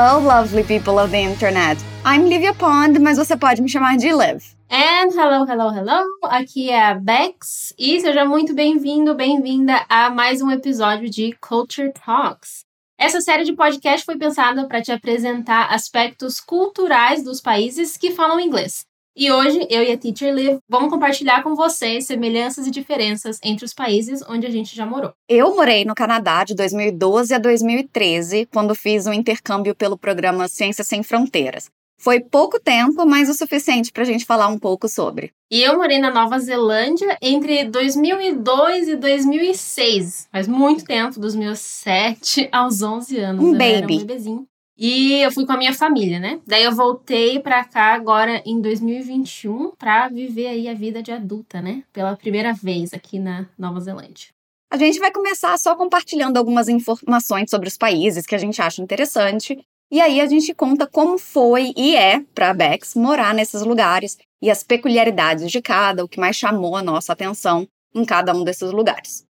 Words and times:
Hello, 0.00 0.20
lovely 0.20 0.62
people 0.62 0.96
of 0.96 1.10
the 1.10 1.18
internet. 1.18 1.76
I'm 2.04 2.28
Livia 2.28 2.54
Pond, 2.54 3.00
mas 3.00 3.18
você 3.18 3.36
pode 3.36 3.60
me 3.60 3.68
chamar 3.68 3.96
de 3.96 4.12
Liv. 4.12 4.44
And 4.70 5.10
hello, 5.10 5.44
hello, 5.44 5.74
hello. 5.74 6.04
Aqui 6.22 6.70
é 6.70 6.80
a 6.80 6.94
Bex 6.94 7.74
e 7.76 8.00
seja 8.00 8.24
muito 8.24 8.54
bem-vindo, 8.54 9.12
bem-vinda 9.12 9.84
a 9.88 10.08
mais 10.08 10.40
um 10.40 10.52
episódio 10.52 11.10
de 11.10 11.32
Culture 11.40 11.92
Talks. 11.92 12.60
Essa 12.96 13.20
série 13.20 13.42
de 13.42 13.54
podcast 13.54 14.06
foi 14.06 14.16
pensada 14.16 14.68
para 14.68 14.80
te 14.80 14.92
apresentar 14.92 15.74
aspectos 15.74 16.38
culturais 16.38 17.24
dos 17.24 17.40
países 17.40 17.96
que 17.96 18.12
falam 18.12 18.38
inglês. 18.38 18.87
E 19.20 19.32
hoje, 19.32 19.66
eu 19.68 19.82
e 19.82 19.90
a 19.90 19.98
Teacher 19.98 20.32
Liv 20.32 20.58
vamos 20.68 20.90
compartilhar 20.90 21.42
com 21.42 21.56
vocês 21.56 22.06
semelhanças 22.06 22.68
e 22.68 22.70
diferenças 22.70 23.40
entre 23.42 23.64
os 23.64 23.74
países 23.74 24.22
onde 24.28 24.46
a 24.46 24.50
gente 24.50 24.76
já 24.76 24.86
morou. 24.86 25.12
Eu 25.28 25.56
morei 25.56 25.84
no 25.84 25.92
Canadá 25.92 26.44
de 26.44 26.54
2012 26.54 27.34
a 27.34 27.38
2013, 27.38 28.46
quando 28.46 28.76
fiz 28.76 29.08
um 29.08 29.12
intercâmbio 29.12 29.74
pelo 29.74 29.98
programa 29.98 30.46
Ciências 30.46 30.86
Sem 30.86 31.02
Fronteiras. 31.02 31.68
Foi 32.00 32.20
pouco 32.20 32.60
tempo, 32.60 33.04
mas 33.04 33.28
o 33.28 33.34
suficiente 33.34 33.90
para 33.90 34.04
a 34.04 34.06
gente 34.06 34.24
falar 34.24 34.46
um 34.46 34.58
pouco 34.58 34.86
sobre. 34.88 35.32
E 35.50 35.60
eu 35.62 35.76
morei 35.76 35.98
na 35.98 36.12
Nova 36.12 36.38
Zelândia 36.38 37.18
entre 37.20 37.64
2002 37.64 38.86
e 38.86 38.94
2006. 38.94 40.28
Faz 40.30 40.46
muito 40.46 40.84
tempo, 40.84 41.18
dos 41.18 41.34
meus 41.34 41.58
7 41.58 42.48
aos 42.52 42.82
11 42.82 43.18
anos. 43.18 43.44
Um 43.44 43.52
eu 43.52 43.58
baby. 43.58 43.94
Um 43.94 43.98
bebezinho. 43.98 44.46
E 44.78 45.14
eu 45.14 45.32
fui 45.32 45.44
com 45.44 45.52
a 45.52 45.56
minha 45.56 45.74
família, 45.74 46.20
né? 46.20 46.40
Daí 46.46 46.62
eu 46.62 46.72
voltei 46.72 47.40
pra 47.40 47.64
cá 47.64 47.94
agora 47.94 48.40
em 48.46 48.60
2021 48.60 49.72
pra 49.76 50.08
viver 50.08 50.46
aí 50.46 50.68
a 50.68 50.74
vida 50.74 51.02
de 51.02 51.10
adulta, 51.10 51.60
né? 51.60 51.82
Pela 51.92 52.16
primeira 52.16 52.52
vez 52.52 52.94
aqui 52.94 53.18
na 53.18 53.46
Nova 53.58 53.80
Zelândia. 53.80 54.28
A 54.70 54.76
gente 54.76 55.00
vai 55.00 55.10
começar 55.10 55.58
só 55.58 55.74
compartilhando 55.74 56.36
algumas 56.36 56.68
informações 56.68 57.50
sobre 57.50 57.66
os 57.66 57.76
países 57.76 58.24
que 58.24 58.36
a 58.36 58.38
gente 58.38 58.62
acha 58.62 58.80
interessante. 58.80 59.58
E 59.90 60.00
aí 60.00 60.20
a 60.20 60.26
gente 60.26 60.54
conta 60.54 60.86
como 60.86 61.18
foi 61.18 61.72
e 61.76 61.96
é 61.96 62.20
para 62.32 62.54
Bex 62.54 62.94
morar 62.94 63.34
nesses 63.34 63.62
lugares 63.62 64.16
e 64.40 64.48
as 64.48 64.62
peculiaridades 64.62 65.50
de 65.50 65.60
cada, 65.60 66.04
o 66.04 66.08
que 66.08 66.20
mais 66.20 66.36
chamou 66.36 66.76
a 66.76 66.82
nossa 66.82 67.12
atenção 67.12 67.66
em 67.92 68.04
cada 68.04 68.32
um 68.32 68.44
desses 68.44 68.70
lugares. 68.70 69.24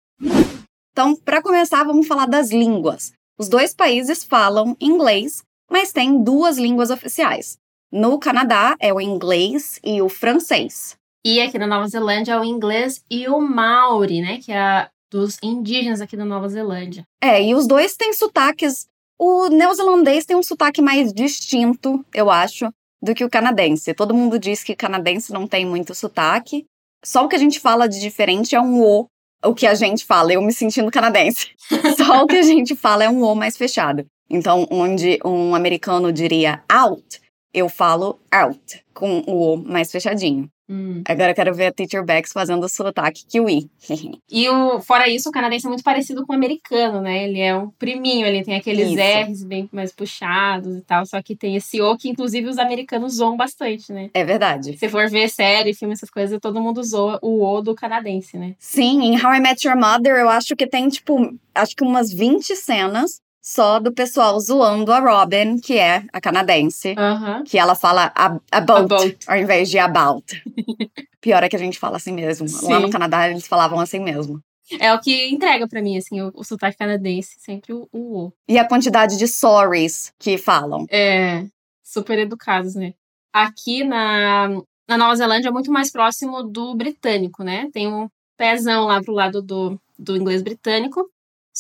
Então, 0.93 1.15
para 1.15 1.41
começar, 1.41 1.85
vamos 1.85 2.09
falar 2.09 2.27
das 2.27 2.51
línguas. 2.51 3.13
Os 3.39 3.49
dois 3.49 3.73
países 3.73 4.25
falam 4.25 4.77
inglês, 4.81 5.45
mas 5.71 5.93
têm 5.93 6.25
duas 6.25 6.59
línguas 6.59 6.91
oficiais. 6.91 7.57
No 7.91 8.19
Canadá 8.19 8.77
é 8.81 8.93
o 8.93 9.01
inglês 9.01 9.79
e 9.85 10.03
o 10.03 10.09
francês. 10.09 10.97
E 11.25 11.41
aqui 11.41 11.57
na 11.57 11.67
Nova 11.67 11.87
Zelândia 11.87 12.33
é 12.33 12.41
o 12.41 12.45
inglês 12.45 13.05
e 13.09 13.29
o 13.29 13.41
maori, 13.41 14.21
né? 14.21 14.39
Que 14.39 14.51
é 14.51 14.89
dos 15.11 15.39
indígenas 15.41 16.01
aqui 16.01 16.17
da 16.17 16.25
Nova 16.25 16.49
Zelândia. 16.49 17.05
É, 17.23 17.43
e 17.43 17.55
os 17.55 17.67
dois 17.67 17.97
têm 17.97 18.13
sotaques. 18.13 18.87
O 19.19 19.49
neozelandês 19.49 20.27
tem 20.27 20.37
um 20.37 20.43
sotaque 20.43 20.83
mais 20.83 21.13
distinto, 21.13 22.05
eu 22.13 22.31
acho, 22.31 22.69
do 23.01 23.15
que 23.15 23.25
o 23.25 23.31
canadense. 23.31 23.95
Todo 23.95 24.15
mundo 24.15 24.39
diz 24.39 24.65
que 24.65 24.75
canadense 24.75 25.33
não 25.33 25.47
tem 25.47 25.65
muito 25.65 25.95
sotaque. 25.95 26.67
Só 27.05 27.25
o 27.25 27.29
que 27.29 27.37
a 27.37 27.39
gente 27.39 27.61
fala 27.61 27.89
de 27.89 28.01
diferente 28.01 28.57
é 28.57 28.61
um 28.61 28.83
O. 28.83 29.07
O 29.45 29.55
que 29.55 29.67
a 29.67 29.75
gente 29.75 30.05
fala, 30.05 30.33
eu 30.33 30.43
me 30.43 30.53
sentindo 30.53 30.91
canadense. 30.91 31.51
Só 31.97 32.25
o 32.25 32.27
que 32.27 32.37
a 32.37 32.43
gente 32.43 32.75
fala 32.75 33.05
é 33.05 33.09
um 33.09 33.23
O 33.23 33.35
mais 33.35 33.57
fechado. 33.57 34.05
Então, 34.29 34.67
onde 34.71 35.19
um 35.25 35.55
americano 35.55 36.13
diria 36.13 36.63
out, 36.69 37.21
eu 37.55 37.69
falo 37.69 38.21
out, 38.31 38.85
com 38.93 39.21
o 39.27 39.55
O 39.55 39.57
mais 39.57 39.91
fechadinho. 39.91 40.51
Hum. 40.69 41.03
Agora 41.09 41.31
eu 41.31 41.35
quero 41.35 41.55
ver 41.55 41.67
a 41.67 41.73
Teacher 41.73 42.05
Bex 42.05 42.33
fazendo 42.33 42.65
o 42.65 42.69
sotaque 42.69 43.25
kiwi. 43.27 43.71
E 44.31 44.49
o, 44.49 44.81
fora 44.81 45.09
isso, 45.09 45.29
o 45.31 45.33
canadense 45.33 45.67
é 45.67 45.69
muito 45.69 45.83
parecido 45.83 46.27
com 46.27 46.33
o 46.33 46.37
americano, 46.37 47.01
né? 47.01 47.25
Ele 47.25 47.41
é 47.41 47.57
um 47.57 47.71
priminho, 47.71 48.27
ele 48.27 48.45
tem 48.45 48.57
aqueles 48.57 48.91
Isso. 48.91 49.31
R's 49.31 49.45
bem 49.45 49.69
mais 49.73 49.91
puxados 49.91 50.77
e 50.77 50.81
tal, 50.83 51.07
só 51.07 51.21
que 51.23 51.35
tem 51.35 51.57
esse 51.57 51.81
O 51.81 51.97
que 51.97 52.09
inclusive 52.09 52.47
os 52.49 52.59
americanos 52.59 53.15
zoam 53.15 53.37
bastante, 53.37 53.93
né? 53.93 54.11
é 54.13 54.25
verdade. 54.25 54.77
Se 54.77 54.89
for 54.89 55.09
ver 55.09 55.29
série, 55.29 55.75
filme, 55.75 55.95
essas 55.95 56.11
coisas, 56.11 56.39
todo 56.41 56.61
mundo 56.61 56.83
zoa 56.83 57.19
o 57.23 57.43
O 57.43 57.63
do 57.63 57.75
canadense, 57.75 58.37
né? 58.37 58.55
Sim, 58.59 59.03
em 59.03 59.25
How 59.25 59.35
I 59.35 59.41
Met 59.41 59.67
Your 59.67 59.77
Mother, 59.77 60.17
eu 60.17 60.29
acho 60.29 60.55
que 60.55 60.67
tem, 60.67 60.89
tipo, 60.89 61.35
acho 61.55 61.75
que 61.75 61.83
umas 61.85 62.13
20 62.13 62.55
cenas 62.55 63.21
só 63.49 63.79
do 63.81 63.91
pessoal 63.93 64.39
zoando 64.39 64.93
a 64.93 65.01
Robin, 65.01 65.59
que 65.59 65.79
é 65.79 66.05
a 66.13 66.21
canadense. 66.21 66.95
Aham. 66.99 67.43
Que 67.45 67.57
ela 67.59 67.75
fala 67.75 68.13
a- 68.15 68.39
about, 68.53 68.93
About. 68.95 69.19
ao 69.27 69.37
invés 69.37 69.71
de 69.71 69.79
about. 69.79 70.25
Pior 71.21 71.43
é 71.43 71.49
que 71.49 71.57
a 71.57 71.59
gente 71.59 71.79
fala 71.79 71.97
assim 71.97 72.13
mesmo. 72.13 72.47
Lá 72.69 72.77
Sim. 72.77 72.83
no 72.83 72.91
Canadá, 72.91 73.29
eles 73.31 73.47
falavam 73.47 73.81
assim 73.81 74.01
mesmo. 74.01 74.41
É 74.79 74.93
o 74.93 75.01
que 75.01 75.29
entrega 75.31 75.67
pra 75.67 75.81
mim, 75.81 75.97
assim, 75.97 76.21
o, 76.21 76.31
o 76.35 76.45
sotaque 76.45 76.77
canadense, 76.77 77.37
sempre 77.41 77.73
o, 77.73 77.89
o 77.91 78.27
O. 78.27 78.33
E 78.47 78.59
a 78.59 78.69
quantidade 78.69 79.17
de 79.17 79.27
sorries 79.27 80.13
que 80.19 80.37
falam. 80.37 80.85
É, 80.91 81.47
super 81.83 82.19
educados, 82.19 82.75
né? 82.75 82.93
Aqui 83.33 83.83
na, 83.83 84.49
na 84.87 84.99
Nova 84.99 85.17
Zelândia 85.17 85.49
é 85.49 85.53
muito 85.53 85.73
mais 85.73 85.91
próximo 85.91 86.43
do 86.43 86.75
britânico, 86.75 87.43
né? 87.43 87.69
Tem 87.73 87.89
um 87.89 88.09
pezão 88.37 88.85
lá 88.85 89.03
pro 89.03 89.15
lado 89.15 89.41
do, 89.41 89.81
do 89.99 90.17
inglês 90.19 90.43
britânico. 90.43 91.09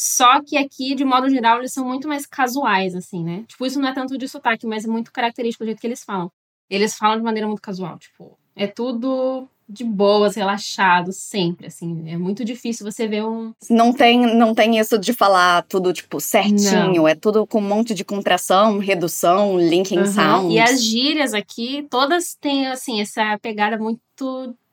Só 0.00 0.40
que 0.40 0.56
aqui, 0.56 0.94
de 0.94 1.04
modo 1.04 1.28
geral, 1.28 1.58
eles 1.58 1.72
são 1.72 1.84
muito 1.84 2.06
mais 2.06 2.24
casuais, 2.24 2.94
assim, 2.94 3.24
né? 3.24 3.42
Tipo, 3.48 3.66
isso 3.66 3.80
não 3.80 3.88
é 3.88 3.92
tanto 3.92 4.16
de 4.16 4.28
sotaque, 4.28 4.64
mas 4.64 4.84
é 4.84 4.88
muito 4.88 5.10
característico 5.10 5.64
do 5.64 5.66
jeito 5.66 5.80
que 5.80 5.86
eles 5.88 6.04
falam. 6.04 6.30
Eles 6.70 6.94
falam 6.94 7.16
de 7.16 7.24
maneira 7.24 7.48
muito 7.48 7.60
casual, 7.60 7.98
tipo, 7.98 8.38
é 8.54 8.68
tudo 8.68 9.48
de 9.68 9.82
boas, 9.82 10.36
relaxado, 10.36 11.12
sempre, 11.12 11.66
assim. 11.66 12.08
É 12.08 12.16
muito 12.16 12.44
difícil 12.44 12.88
você 12.88 13.08
ver 13.08 13.24
um, 13.24 13.52
Não 13.68 13.92
tem, 13.92 14.36
não 14.36 14.54
tem 14.54 14.78
isso 14.78 14.96
de 15.00 15.12
falar 15.12 15.62
tudo, 15.62 15.92
tipo, 15.92 16.20
certinho. 16.20 17.08
É 17.08 17.16
tudo 17.16 17.44
com 17.44 17.58
um 17.58 17.68
monte 17.68 17.92
de 17.92 18.04
contração, 18.04 18.78
redução, 18.78 19.58
linking 19.58 19.98
Aham. 19.98 20.12
sounds. 20.12 20.54
E 20.54 20.60
as 20.60 20.80
gírias 20.80 21.34
aqui, 21.34 21.84
todas 21.90 22.36
têm, 22.36 22.68
assim, 22.68 23.00
essa 23.00 23.36
pegada 23.42 23.76
muito 23.76 23.98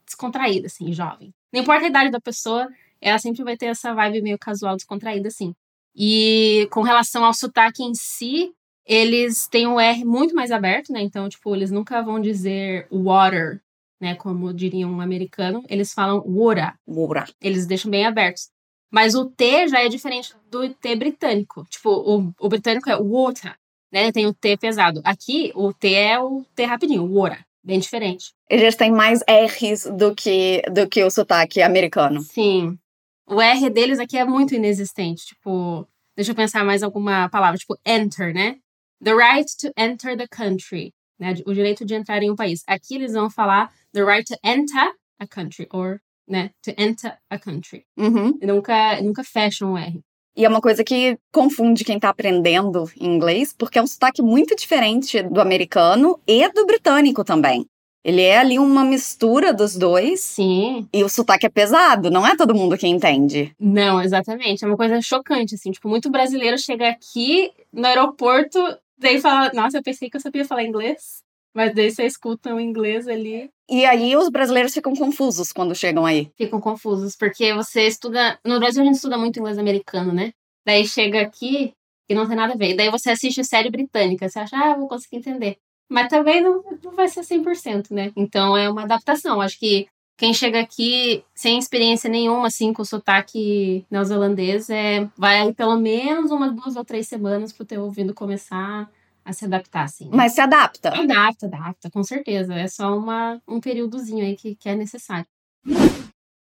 descontraída, 0.05 0.67
assim, 0.67 0.93
jovem. 0.93 1.33
Não 1.51 1.61
importa 1.61 1.85
a 1.85 1.89
idade 1.89 2.11
da 2.11 2.21
pessoa, 2.21 2.67
ela 3.05 3.19
sempre 3.19 3.43
vai 3.43 3.55
ter 3.55 3.67
essa 3.67 3.93
vibe 3.93 4.23
meio 4.23 4.39
casual, 4.39 4.75
descontraída, 4.75 5.27
assim. 5.27 5.53
E 5.95 6.67
com 6.71 6.81
relação 6.81 7.23
ao 7.23 7.35
sotaque 7.35 7.83
em 7.83 7.93
si, 7.93 8.51
eles 8.83 9.47
têm 9.47 9.67
o 9.67 9.79
R 9.79 10.03
muito 10.03 10.33
mais 10.33 10.51
aberto, 10.51 10.91
né? 10.91 11.01
Então, 11.03 11.29
tipo, 11.29 11.55
eles 11.55 11.69
nunca 11.69 12.01
vão 12.01 12.19
dizer 12.19 12.87
water, 12.91 13.61
né? 14.01 14.15
Como 14.15 14.51
diria 14.51 14.87
um 14.87 14.99
americano. 14.99 15.63
Eles 15.69 15.93
falam 15.93 16.19
water. 16.25 16.73
Ura. 16.87 17.25
Eles 17.39 17.67
deixam 17.67 17.91
bem 17.91 18.07
abertos. 18.07 18.49
Mas 18.91 19.13
o 19.13 19.25
T 19.25 19.67
já 19.67 19.83
é 19.83 19.87
diferente 19.87 20.33
do 20.49 20.67
T 20.73 20.95
britânico. 20.95 21.63
Tipo, 21.69 21.91
o, 21.91 22.33
o 22.39 22.49
britânico 22.49 22.89
é 22.89 22.97
water, 22.97 23.55
né? 23.93 24.11
Tem 24.11 24.25
o 24.25 24.33
T 24.33 24.57
pesado. 24.57 24.99
Aqui, 25.03 25.51
o 25.53 25.71
T 25.71 25.93
é 25.93 26.19
o 26.19 26.43
T 26.55 26.65
rapidinho, 26.65 27.07
water. 27.07 27.45
Bem 27.63 27.79
diferente. 27.79 28.33
Eles 28.49 28.75
têm 28.75 28.91
mais 28.91 29.21
R's 29.27 29.85
do 29.95 30.15
que, 30.15 30.63
do 30.71 30.87
que 30.87 31.03
o 31.03 31.11
sotaque 31.11 31.61
americano. 31.61 32.21
Sim. 32.21 32.79
O 33.27 33.41
R 33.41 33.69
deles 33.69 33.99
aqui 33.99 34.17
é 34.17 34.25
muito 34.25 34.53
inexistente. 34.53 35.25
Tipo, 35.25 35.87
deixa 36.15 36.31
eu 36.31 36.35
pensar 36.35 36.63
mais 36.63 36.83
alguma 36.83 37.29
palavra. 37.29 37.57
Tipo, 37.57 37.77
enter, 37.85 38.33
né? 38.33 38.57
The 39.03 39.13
right 39.13 39.51
to 39.57 39.71
enter 39.77 40.17
the 40.17 40.27
country. 40.27 40.93
Né? 41.19 41.33
O 41.45 41.53
direito 41.53 41.85
de 41.85 41.95
entrar 41.95 42.21
em 42.21 42.31
um 42.31 42.35
país. 42.35 42.61
Aqui 42.67 42.95
eles 42.95 43.13
vão 43.13 43.29
falar 43.29 43.71
the 43.93 44.03
right 44.03 44.25
to 44.25 44.37
enter 44.43 44.93
a 45.19 45.27
country. 45.27 45.67
Or, 45.73 45.99
né? 46.27 46.51
To 46.63 46.71
enter 46.77 47.17
a 47.29 47.39
country. 47.39 47.85
Uhum. 47.97 48.37
E 48.41 48.45
nunca, 48.45 49.01
nunca 49.01 49.23
fecham 49.23 49.73
o 49.73 49.77
R. 49.77 50.01
E 50.37 50.43
é 50.43 50.49
uma 50.49 50.59
coisa 50.59 50.83
que 50.83 51.17
confunde 51.31 51.85
quem 51.85 51.97
tá 51.97 52.09
aprendendo 52.09 52.91
inglês, 52.99 53.53
porque 53.57 53.79
é 53.79 53.81
um 53.81 53.87
sotaque 53.87 54.21
muito 54.21 54.53
diferente 54.53 55.23
do 55.23 55.39
americano 55.39 56.19
e 56.27 56.47
do 56.51 56.65
britânico 56.65 57.23
também. 57.23 57.65
Ele 58.05 58.21
é 58.21 58.37
ali 58.37 58.59
uma 58.59 58.85
mistura 58.85 59.51
dos 59.51 59.75
dois 59.75 60.19
Sim. 60.19 60.87
e 60.93 61.03
o 61.03 61.09
sotaque 61.09 61.47
é 61.47 61.49
pesado, 61.49 62.11
não 62.11 62.25
é 62.25 62.35
todo 62.37 62.53
mundo 62.53 62.77
que 62.77 62.85
entende. 62.85 63.51
Não, 63.59 63.99
exatamente. 63.99 64.63
É 64.63 64.67
uma 64.67 64.77
coisa 64.77 65.01
chocante, 65.01 65.55
assim. 65.55 65.71
Tipo, 65.71 65.89
muito 65.89 66.11
brasileiro 66.11 66.55
chega 66.55 66.87
aqui 66.87 67.51
no 67.73 67.87
aeroporto, 67.87 68.59
daí 68.95 69.19
fala, 69.19 69.51
nossa, 69.55 69.79
eu 69.79 69.81
pensei 69.81 70.07
que 70.07 70.17
eu 70.17 70.21
sabia 70.21 70.45
falar 70.45 70.63
inglês. 70.63 71.23
Mas 71.51 71.73
daí 71.73 71.89
você 71.89 72.05
escuta 72.05 72.53
o 72.53 72.59
inglês 72.59 73.07
ali, 73.07 73.49
E 73.67 73.85
aí 73.85 74.15
os 74.15 74.29
brasileiros 74.29 74.73
ficam 74.73 74.93
confusos 74.93 75.51
quando 75.51 75.73
chegam 75.73 76.05
aí. 76.05 76.29
ficam 76.37 76.61
confusos. 76.61 77.15
Porque 77.15 77.53
você 77.55 77.87
estuda. 77.87 78.37
No 78.45 78.59
Brasil 78.59 78.83
a 78.83 78.85
gente 78.85 78.97
estuda 78.97 79.17
muito 79.17 79.39
inglês 79.39 79.57
americano, 79.57 80.13
né? 80.13 80.31
Daí 80.63 80.85
chega 80.85 81.21
aqui 81.21 81.73
e 82.07 82.13
não 82.13 82.27
tem 82.27 82.35
nada 82.35 82.53
a 82.53 82.57
ver. 82.57 82.75
Daí 82.75 82.91
você 82.91 83.09
assiste 83.09 83.43
série 83.43 83.71
britânica, 83.71 84.29
você 84.29 84.37
acha, 84.37 84.55
ah, 84.55 84.71
eu 84.71 84.79
vou 84.79 84.87
conseguir 84.87 85.17
entender. 85.17 85.57
Mas 85.89 86.09
também 86.09 86.41
não, 86.41 86.63
não 86.83 86.91
vai 86.95 87.07
ser 87.07 87.21
100%, 87.21 87.91
né? 87.91 88.11
Então 88.15 88.57
é 88.57 88.69
uma 88.69 88.83
adaptação. 88.83 89.39
Acho 89.39 89.59
que 89.59 89.87
quem 90.17 90.33
chega 90.33 90.59
aqui 90.59 91.23
sem 91.33 91.59
experiência 91.59 92.09
nenhuma, 92.09 92.47
assim, 92.47 92.73
com 92.73 92.83
sotaque 92.85 93.85
neozelandês, 93.91 94.69
é, 94.69 95.09
vai 95.17 95.41
aí 95.41 95.53
pelo 95.53 95.77
menos 95.77 96.31
umas 96.31 96.53
duas 96.53 96.75
ou 96.75 96.85
três 96.85 97.07
semanas 97.07 97.51
pro 97.51 97.65
teu 97.65 97.83
ouvido 97.83 98.13
começar 98.13 98.89
a 99.23 99.33
se 99.33 99.43
adaptar, 99.45 99.83
assim. 99.83 100.05
né? 100.05 100.11
Mas 100.13 100.33
se 100.33 100.41
adapta. 100.41 100.89
Adapta, 100.89 101.47
adapta, 101.47 101.89
com 101.89 102.03
certeza. 102.03 102.53
É 102.53 102.67
só 102.67 102.97
uma, 102.97 103.41
um 103.47 103.59
períodozinho 103.59 104.23
aí 104.23 104.35
que, 104.35 104.55
que 104.55 104.69
é 104.69 104.75
necessário. 104.75 105.25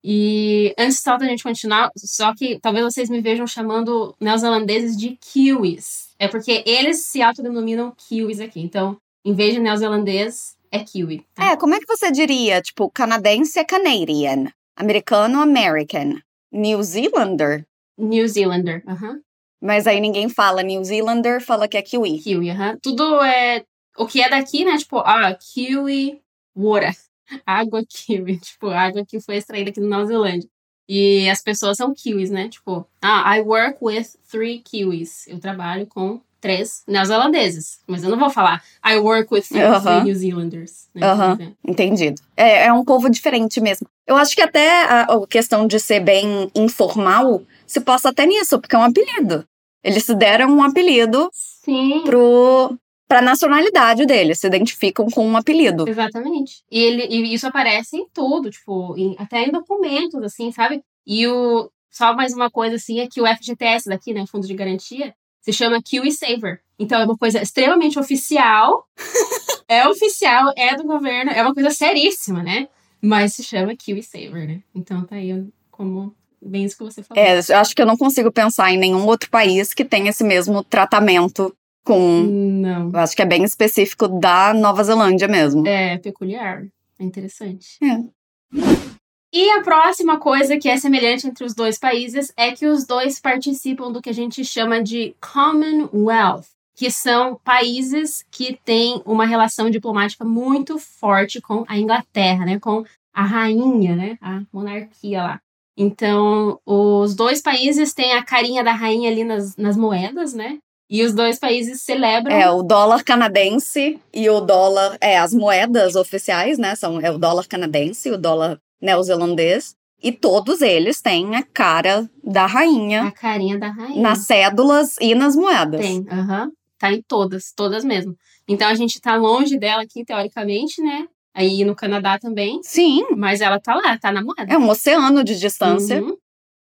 E 0.05 0.75
antes 0.77 0.99
só 0.99 1.17
da 1.17 1.27
gente 1.27 1.45
continuar, 1.45 1.91
só 1.97 2.35
que 2.35 2.59
talvez 2.59 2.85
vocês 2.85 3.09
me 3.09 3.21
vejam 3.21 3.47
chamando 3.47 4.17
neozelandeses 4.21 4.97
de 4.97 5.17
kiwis. 5.17 6.11
É 6.19 6.27
porque 6.27 6.65
eles 6.67 7.07
se 7.07 7.23
autodenominam 7.23 7.93
kiwis 7.97 8.41
aqui. 8.41 8.61
Então, 8.61 8.97
em 9.25 9.35
vez 9.35 9.55
de 9.55 9.61
neozelandês, 9.61 10.57
é 10.71 10.81
kiwi. 10.81 11.27
Tá? 11.35 11.53
É, 11.53 11.57
como 11.57 11.75
é 11.75 11.79
que 11.79 11.87
você 11.87 12.11
diria? 12.11 12.61
Tipo, 12.61 12.91
canadense 12.91 13.59
é 13.59 13.65
Canadian, 13.65 14.47
americano, 14.77 15.41
American, 15.41 16.19
New 16.51 16.83
Zealander? 16.83 17.67
New 17.99 18.27
Zealander, 18.27 18.83
aham. 18.87 19.11
Uh 19.11 19.15
-huh. 19.15 19.21
Mas 19.61 19.87
aí 19.87 20.01
ninguém 20.01 20.29
fala 20.29 20.63
New 20.63 20.83
Zealander, 20.83 21.41
fala 21.41 21.69
que 21.69 21.77
é 21.77 21.83
kiwi. 21.83 22.19
Kiwi, 22.19 22.51
aham. 22.51 22.71
Uh 22.71 22.75
-huh. 22.75 22.81
Tudo 22.83 23.23
é. 23.23 23.65
O 23.97 24.07
que 24.07 24.21
é 24.21 24.29
daqui, 24.29 24.65
né? 24.65 24.77
Tipo, 24.77 24.99
ah, 24.99 25.35
kiwi 25.35 26.21
water. 26.57 26.95
Água 27.47 27.85
kiwi. 27.85 28.39
Tipo, 28.41 28.69
água 28.69 29.05
que 29.07 29.21
foi 29.21 29.37
extraída 29.37 29.71
aqui 29.71 29.81
na 29.81 29.89
Nova 29.89 30.07
Zelândia. 30.07 30.49
E 30.89 31.29
as 31.31 31.41
pessoas 31.41 31.77
são 31.77 31.95
kiwis, 31.95 32.31
né? 32.31 32.49
Tipo, 32.49 32.87
ah, 33.01 33.37
I 33.37 33.41
work 33.41 33.79
with 33.81 34.17
three 34.31 34.59
kiwis. 34.59 35.27
Eu 35.29 35.39
trabalho 35.39 35.87
com 35.87 36.21
três 36.43 36.83
neozelandeses. 36.87 37.79
Mas 37.87 38.03
eu 38.03 38.11
não 38.11 38.19
vou 38.19 38.29
falar 38.29 38.63
I 38.85 38.99
work 38.99 39.33
with 39.33 39.43
three, 39.43 39.63
uh 39.63 39.81
-huh. 39.81 40.05
New 40.05 40.15
Zealanders. 40.15 40.89
Né? 40.95 41.01
Uh 41.11 41.19
-huh. 41.19 41.55
Entendido. 41.67 42.21
É, 42.37 42.67
é 42.67 42.73
um 42.73 42.85
povo 42.85 43.09
diferente 43.09 43.61
mesmo. 43.61 43.87
Eu 44.07 44.17
acho 44.17 44.35
que 44.35 44.43
até 44.43 44.83
a, 44.83 45.03
a 45.03 45.27
questão 45.27 45.67
de 45.67 45.79
ser 45.79 46.01
bem 46.01 46.51
informal 46.55 47.43
se 47.67 47.81
passa 47.81 48.11
até 48.11 48.27
nisso, 48.27 48.61
porque 48.61 48.77
é 48.77 48.79
um 48.79 48.83
apelido. 48.83 49.47
Eles 49.83 50.05
se 50.05 50.15
deram 50.15 50.51
um 50.51 50.63
apelido 50.63 51.31
Sim. 51.33 52.03
pro 52.05 52.77
para 53.09 53.19
a 53.19 53.23
nacionalidade 53.23 54.07
deles, 54.07 54.41
se 54.41 54.47
identificam 54.47 55.07
com 55.11 55.27
um 55.27 55.37
apelido. 55.37 55.87
Exatamente. 55.87 56.63
E, 56.71 56.79
ele, 56.81 57.07
e 57.11 57.35
isso 57.35 57.47
aparece 57.47 57.95
em 57.95 58.07
tudo, 58.11 58.51
tipo, 58.51 58.97
em, 58.97 59.15
até 59.19 59.43
em 59.43 59.51
documentos, 59.51 60.23
assim, 60.23 60.51
sabe? 60.51 60.83
E 61.07 61.27
o. 61.27 61.71
Só 61.91 62.17
mais 62.17 62.33
uma 62.33 62.51
coisa, 62.51 62.77
assim, 62.77 63.01
é 63.01 63.07
que 63.07 63.21
o 63.21 63.27
FGTS 63.27 63.91
daqui, 63.91 64.15
né, 64.15 64.25
Fundo 64.27 64.47
de 64.47 64.55
Garantia, 64.55 65.15
se 65.43 65.53
chama 65.53 65.83
Kiwi 65.83 66.11
Saver. 66.13 66.61
Então 66.79 67.01
é 67.01 67.05
uma 67.05 67.17
coisa 67.17 67.43
extremamente 67.43 67.99
oficial. 67.99 68.87
é 69.69 69.87
oficial, 69.87 70.53
é 70.57 70.77
do 70.77 70.85
governo, 70.85 71.31
é 71.33 71.43
uma 71.43 71.53
coisa 71.53 71.71
seríssima, 71.71 72.43
né? 72.43 72.69
Mas 73.01 73.35
se 73.35 73.43
chama 73.43 73.77
Kiwi 73.77 74.03
Saver, 74.03 74.47
né? 74.47 74.63
Então 74.75 75.05
tá 75.05 75.17
aí 75.17 75.45
como 75.71 76.15
bem 76.41 76.65
isso 76.65 76.77
que 76.77 76.85
você 76.85 77.03
falou. 77.03 77.23
É, 77.23 77.39
eu 77.39 77.57
acho 77.57 77.75
que 77.75 77.83
eu 77.83 77.87
não 77.87 77.97
consigo 77.97 78.31
pensar 78.31 78.71
em 78.71 78.79
nenhum 78.79 79.05
outro 79.07 79.29
país 79.29 79.75
que 79.75 79.85
tenha 79.85 80.11
esse 80.11 80.25
mesmo 80.25 80.63
tratamento 80.63 81.55
com. 81.85 82.23
Não. 82.23 82.91
Eu 82.93 82.99
acho 82.99 83.17
que 83.17 83.23
é 83.23 83.27
bem 83.27 83.43
específico 83.43 84.09
da 84.09 84.55
Nova 84.55 84.85
Zelândia 84.85 85.27
mesmo. 85.27 85.67
É 85.67 85.99
peculiar. 85.99 86.65
É 86.99 87.05
interessante. 87.05 87.79
É. 87.83 88.92
E 89.33 89.49
a 89.51 89.63
próxima 89.63 90.19
coisa 90.19 90.59
que 90.59 90.69
é 90.69 90.77
semelhante 90.77 91.27
entre 91.27 91.43
os 91.43 91.55
dois 91.55 91.79
países 91.79 92.31
é 92.37 92.53
que 92.53 92.67
os 92.67 92.87
dois 92.87 93.19
participam 93.19 93.91
do 93.91 94.03
que 94.03 94.11
a 94.11 94.15
gente 94.15 94.45
chama 94.45 94.83
de 94.83 95.17
Commonwealth, 95.21 96.45
que 96.77 96.91
são 96.91 97.41
países 97.43 98.23
que 98.31 98.59
têm 98.63 99.01
uma 99.07 99.25
relação 99.25 99.71
diplomática 99.71 100.23
muito 100.23 100.79
forte 100.79 101.41
com 101.41 101.65
a 101.67 101.79
Inglaterra, 101.79 102.45
né, 102.45 102.61
com 102.61 102.85
a 103.15 103.25
rainha, 103.25 103.97
né, 103.97 104.19
a 104.21 104.43
monarquia 104.53 105.23
lá. 105.23 105.41
Então, 105.79 106.61
os 106.67 107.15
dois 107.15 107.41
países 107.41 107.95
têm 107.95 108.13
a 108.13 108.23
carinha 108.23 108.63
da 108.63 108.73
rainha 108.73 109.11
ali 109.11 109.25
nas, 109.25 109.57
nas 109.57 109.77
moedas, 109.77 110.35
né? 110.35 110.59
E 110.91 111.03
os 111.03 111.15
dois 111.15 111.39
países 111.39 111.81
celebram. 111.81 112.37
É, 112.37 112.51
o 112.51 112.63
dólar 112.63 113.03
canadense 113.03 113.99
e 114.13 114.29
o 114.29 114.43
dólar. 114.43 114.99
É, 115.01 115.17
as 115.17 115.33
moedas 115.33 115.97
oficiais, 115.97 116.59
né? 116.59 116.75
São 116.77 117.01
é 117.01 117.11
o 117.11 117.17
dólar 117.17 117.47
canadense 117.47 118.11
e 118.11 118.13
o 118.13 118.19
dólar 118.19 118.61
neozelandês. 118.83 119.75
E 120.03 120.11
todos 120.11 120.61
eles 120.61 121.01
têm 121.01 121.37
a 121.37 121.45
cara 121.45 122.11
da 122.25 122.45
rainha. 122.45 123.05
A 123.05 123.13
carinha 123.13 123.57
da 123.57 123.71
rainha. 123.71 124.03
Nas 124.03 124.27
cédulas 124.27 124.97
e 125.01 125.15
nas 125.15 125.37
moedas. 125.37 125.81
Tem, 125.81 126.05
aham. 126.11 126.45
Uhum. 126.45 126.53
Tá 126.77 126.93
em 126.93 127.01
todas, 127.01 127.53
todas 127.55 127.85
mesmo. 127.85 128.17
Então 128.49 128.67
a 128.67 128.75
gente 128.75 129.01
tá 129.01 129.15
longe 129.15 129.57
dela 129.57 129.83
aqui, 129.83 130.05
teoricamente, 130.05 130.83
né? 130.83 131.07
Aí 131.33 131.65
no 131.65 131.77
Canadá 131.77 132.19
também. 132.19 132.61
Sim. 132.65 133.07
Mas 133.17 133.41
ela 133.41 133.61
tá 133.61 133.77
lá, 133.77 133.97
tá 133.97 134.11
na 134.11 134.21
moeda. 134.21 134.53
É 134.53 134.59
um 134.59 134.69
oceano 134.69 135.23
de 135.23 135.39
distância. 135.39 136.03
Uhum. 136.03 136.17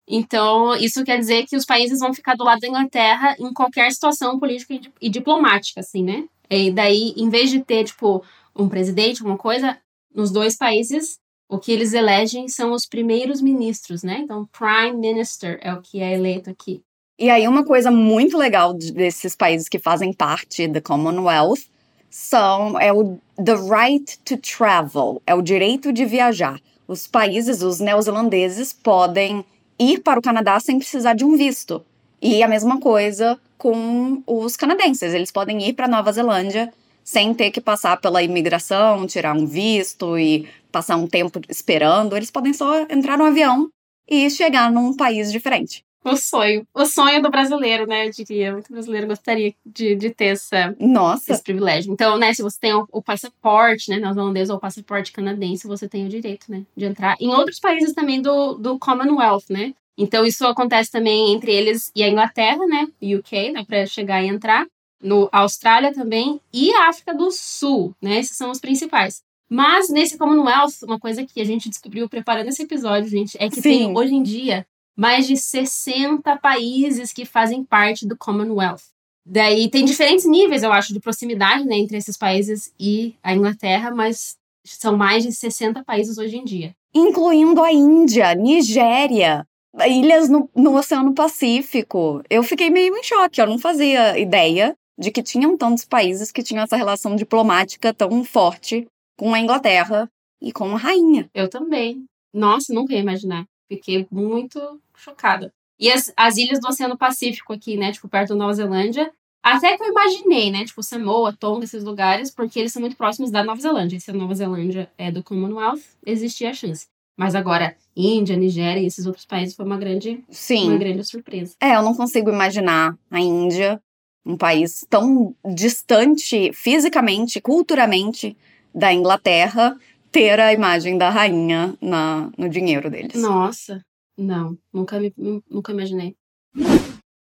Então, 0.07 0.75
isso 0.75 1.03
quer 1.05 1.19
dizer 1.19 1.47
que 1.47 1.57
os 1.57 1.65
países 1.65 2.01
vão 2.01 2.13
ficar 2.13 2.35
do 2.35 2.45
lado 2.45 2.61
da 2.61 2.69
Inglaterra 2.69 3.35
em 3.39 3.53
qualquer 3.55 3.91
situação 3.91 4.39
política 4.39 4.79
e 5.01 5.09
diplomática, 5.09 5.81
assim, 5.81 6.03
né? 6.03 6.25
E 6.51 6.71
daí, 6.71 7.15
em 7.17 7.31
vez 7.31 7.51
de 7.51 7.61
ter, 7.61 7.85
tipo, 7.85 8.23
um 8.55 8.69
presidente, 8.69 9.23
uma 9.23 9.39
coisa, 9.39 9.79
nos 10.15 10.31
dois 10.31 10.57
países, 10.57 11.19
o 11.53 11.59
que 11.59 11.71
eles 11.71 11.93
elegem 11.93 12.49
são 12.49 12.73
os 12.73 12.87
primeiros 12.87 13.43
ministros, 13.43 14.03
né? 14.03 14.21
Então, 14.21 14.49
Prime 14.59 14.97
Minister 14.97 15.59
é 15.61 15.71
o 15.75 15.83
que 15.83 16.01
é 16.01 16.15
eleito 16.15 16.49
aqui. 16.49 16.81
E 17.19 17.29
aí, 17.29 17.47
uma 17.47 17.63
coisa 17.63 17.91
muito 17.91 18.39
legal 18.39 18.73
desses 18.73 19.37
países 19.37 19.69
que 19.69 19.79
fazem 19.79 20.15
parte 20.15 20.67
da 20.67 20.81
Commonwealth 20.81 21.61
são 22.09 22.81
é 22.81 22.91
o 22.91 23.19
the 23.37 23.55
right 23.55 24.19
to 24.21 24.39
travel, 24.39 25.21
é 25.27 25.35
o 25.35 25.43
direito 25.43 25.93
de 25.93 26.07
viajar. 26.07 26.59
Os 26.89 27.07
países, 27.07 27.61
os 27.61 27.81
neozelandeses, 27.81 28.73
podem 28.73 29.45
ir 29.79 30.01
para 30.01 30.19
o 30.19 30.23
Canadá 30.23 30.59
sem 30.59 30.79
precisar 30.79 31.13
de 31.13 31.25
um 31.25 31.37
visto. 31.37 31.85
E 32.21 32.43
a 32.43 32.49
mesma 32.49 32.81
coisa 32.81 33.39
com 33.59 34.23
os 34.27 34.57
canadenses, 34.57 35.13
eles 35.13 35.31
podem 35.31 35.69
ir 35.69 35.75
para 35.75 35.87
Nova 35.87 36.11
Zelândia 36.13 36.73
sem 37.05 37.35
ter 37.35 37.51
que 37.51 37.61
passar 37.61 38.01
pela 38.01 38.23
imigração, 38.23 39.07
tirar 39.07 39.35
um 39.35 39.47
visto 39.47 40.19
e 40.19 40.49
passar 40.71 40.97
um 40.97 41.07
tempo 41.07 41.41
esperando. 41.49 42.17
Eles 42.17 42.31
podem 42.31 42.53
só 42.53 42.81
entrar 42.91 43.19
no 43.19 43.25
avião 43.25 43.69
e 44.09 44.29
chegar 44.31 44.71
num 44.71 44.97
país 44.97 45.31
diferente. 45.31 45.85
O 46.05 46.17
sonho. 46.17 46.67
O 46.75 46.85
sonho 46.85 47.23
do 47.23 47.31
brasileiro, 47.31 47.87
né? 47.87 48.07
Eu 48.07 48.11
diria. 48.11 48.53
Muito 48.53 48.73
brasileiro 48.73 49.07
gostaria 49.07 49.55
de, 49.65 49.95
de 49.95 50.11
ter 50.11 50.27
essa, 50.27 50.75
Nossa. 50.81 51.33
esse 51.33 51.43
privilégio. 51.43 51.93
Então, 51.93 52.19
né, 52.19 52.35
se 52.35 52.43
você 52.43 52.59
tem 52.59 52.75
o, 52.75 52.87
o 52.91 53.01
passaporte, 53.01 53.89
né, 53.89 53.99
neozelandês 53.99 54.51
ou 54.51 54.57
o 54.57 54.61
passaporte 54.61 55.13
canadense, 55.13 55.67
você 55.67 55.89
tem 55.89 56.05
o 56.05 56.09
direito, 56.09 56.51
né, 56.51 56.65
de 56.77 56.87
entrar 56.87 57.17
em 57.21 57.29
outros 57.29 57.61
países 57.61 57.95
também 57.95 58.21
do, 58.21 58.55
do 58.55 58.79
Commonwealth, 58.79 59.45
né? 59.49 59.73
Então, 59.97 60.27
isso 60.27 60.45
acontece 60.47 60.91
também 60.91 61.33
entre 61.33 61.53
eles 61.53 61.93
e 61.95 62.03
a 62.03 62.09
Inglaterra, 62.09 62.67
né? 62.67 62.89
UK, 63.01 63.53
né, 63.53 63.65
para 63.65 63.87
chegar 63.87 64.23
e 64.23 64.29
entrar. 64.29 64.67
No 65.03 65.29
Austrália 65.33 65.93
também 65.93 66.41
e 66.53 66.73
a 66.75 66.89
África 66.89 67.13
do 67.13 67.31
Sul, 67.31 67.95
né? 68.01 68.19
Esses 68.21 68.37
são 68.37 68.51
os 68.51 68.61
principais. 68.61 69.23
Mas 69.49 69.91
nesse 69.91 70.17
Commonwealth, 70.17 70.83
uma 70.83 70.99
coisa 70.99 71.27
que 71.27 71.41
a 71.41 71.45
gente 71.45 71.69
descobriu 71.69 72.09
preparando 72.09 72.49
esse 72.49 72.63
episódio, 72.63 73.11
gente, 73.11 73.37
é 73.39 73.51
que 73.51 73.57
Sim. 73.57 73.63
tem 73.63 73.97
hoje 73.97 74.15
em 74.15 74.23
dia 74.23 74.67
mais 74.97 75.27
de 75.27 75.37
60 75.37 76.37
países 76.37 77.13
que 77.13 77.25
fazem 77.25 77.65
parte 77.65 78.07
do 78.07 78.17
Commonwealth. 78.17 78.83
Daí 79.25 79.69
tem 79.69 79.85
diferentes 79.85 80.25
níveis, 80.25 80.63
eu 80.63 80.73
acho, 80.73 80.93
de 80.93 81.01
proximidade 81.01 81.65
né, 81.65 81.77
entre 81.77 81.97
esses 81.97 82.17
países 82.17 82.73
e 82.79 83.15
a 83.23 83.35
Inglaterra, 83.35 83.91
mas 83.91 84.37
são 84.65 84.97
mais 84.97 85.23
de 85.23 85.33
60 85.33 85.85
países 85.85 86.19
hoje 86.19 86.37
em 86.37 86.45
dia. 86.45 86.75
Incluindo 86.95 87.63
a 87.63 87.73
Índia, 87.73 88.35
Nigéria, 88.35 89.47
ilhas 89.87 90.29
no, 90.29 90.49
no 90.55 90.77
Oceano 90.77 91.15
Pacífico. 91.15 92.23
Eu 92.29 92.43
fiquei 92.43 92.71
meio 92.71 92.97
em 92.97 93.03
choque, 93.03 93.41
eu 93.41 93.47
não 93.47 93.59
fazia 93.59 94.19
ideia 94.19 94.77
de 94.99 95.11
que 95.11 95.23
tinham 95.23 95.57
tantos 95.57 95.85
países 95.85 96.31
que 96.31 96.43
tinham 96.43 96.63
essa 96.63 96.77
relação 96.77 97.17
diplomática 97.17 97.93
tão 97.93 98.25
forte 98.25 98.87
com 99.19 99.35
a 99.35 99.41
Inglaterra 99.41 100.09
e 100.41 100.53
com 100.53 100.75
a 100.75 100.79
rainha. 100.79 101.29
Eu 101.35 101.49
também. 101.49 102.05
Nossa, 102.35 102.73
nunca 102.73 102.93
ia 102.93 103.01
imaginar. 103.01 103.45
Fiquei 103.69 104.07
muito 104.11 104.81
chocada. 104.97 105.53
E 105.79 105.91
as, 105.91 106.13
as 106.17 106.37
ilhas 106.37 106.61
do 106.61 106.69
Oceano 106.69 106.97
Pacífico 106.97 107.53
aqui, 107.53 107.77
né? 107.77 107.93
Tipo, 107.93 108.09
perto 108.09 108.31
da 108.31 108.37
Nova 108.37 108.53
Zelândia. 108.53 109.13
Até 109.43 109.77
que 109.77 109.83
eu 109.83 109.89
imaginei, 109.89 110.51
né? 110.51 110.65
Tipo, 110.65 110.83
Samoa, 110.83 111.33
Tonga, 111.33 111.65
esses 111.65 111.83
lugares, 111.83 112.31
porque 112.31 112.61
eles 112.61 112.73
são 112.73 112.81
muito 112.81 112.97
próximos 112.97 113.31
da 113.31 113.43
Nova 113.43 113.61
Zelândia. 113.61 113.97
E 113.97 114.01
se 114.01 114.11
a 114.11 114.15
Nova 114.15 114.35
Zelândia 114.35 114.91
é 114.97 115.11
do 115.11 115.23
Commonwealth, 115.23 115.83
existia 116.07 116.51
a 116.51 116.55
chance. 116.55 116.87
Mas 117.17 117.35
agora, 117.35 117.77
Índia, 117.97 118.37
Nigéria 118.37 118.81
e 118.81 118.87
esses 118.87 119.07
outros 119.07 119.27
países 119.27 119.55
foi 119.55 119.67
uma 119.67 119.77
grande, 119.77 120.25
Sim. 120.31 120.69
uma 120.69 120.79
grande 120.79 121.05
surpresa. 121.05 121.55
É, 121.61 121.77
eu 121.77 121.83
não 121.83 121.95
consigo 121.95 122.31
imaginar 122.31 122.97
a 123.11 123.21
Índia, 123.21 123.83
um 124.25 124.37
país 124.37 124.87
tão 124.89 125.35
distante 125.55 126.53
fisicamente, 126.53 127.41
culturalmente 127.41 128.37
da 128.75 128.93
Inglaterra, 128.93 129.77
ter 130.11 130.39
a 130.39 130.53
imagem 130.53 130.97
da 130.97 131.11
rainha 131.11 131.77
na, 131.81 132.31
no 132.37 132.49
dinheiro 132.49 132.91
deles. 132.91 133.21
Nossa, 133.21 133.83
não, 134.17 134.57
nunca, 134.73 135.01
me, 135.01 135.13
nunca 135.51 135.73
imaginei. 135.73 136.15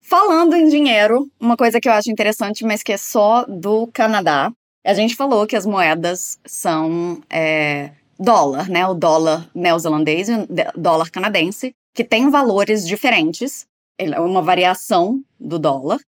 Falando 0.03 0.55
em 0.55 0.69
dinheiro, 0.69 1.31
uma 1.39 1.57
coisa 1.57 1.81
que 1.81 1.89
eu 1.89 1.93
acho 1.93 2.11
interessante, 2.11 2.65
mas 2.65 2.83
que 2.83 2.93
é 2.93 2.97
só 2.97 3.45
do 3.45 3.87
Canadá, 3.89 4.51
a 4.87 4.95
gente 4.95 5.15
falou 5.15 5.47
que 5.47 5.57
as 5.57 5.67
moedas 5.67 6.39
são 6.47 7.21
é, 7.29 7.91
dólar, 8.19 8.71
né? 8.71 8.87
O 8.87 8.95
dólar 8.95 9.51
neozelandês 9.55 10.29
e 10.29 10.33
o 10.33 10.47
dólar 10.75 11.11
canadense, 11.11 11.75
que 11.95 12.03
tem 12.03 12.31
valores 12.31 12.87
diferentes, 12.87 13.67
é 13.99 14.19
uma 14.19 14.41
variação 14.41 15.23
do 15.39 15.59
dólar. 15.59 15.99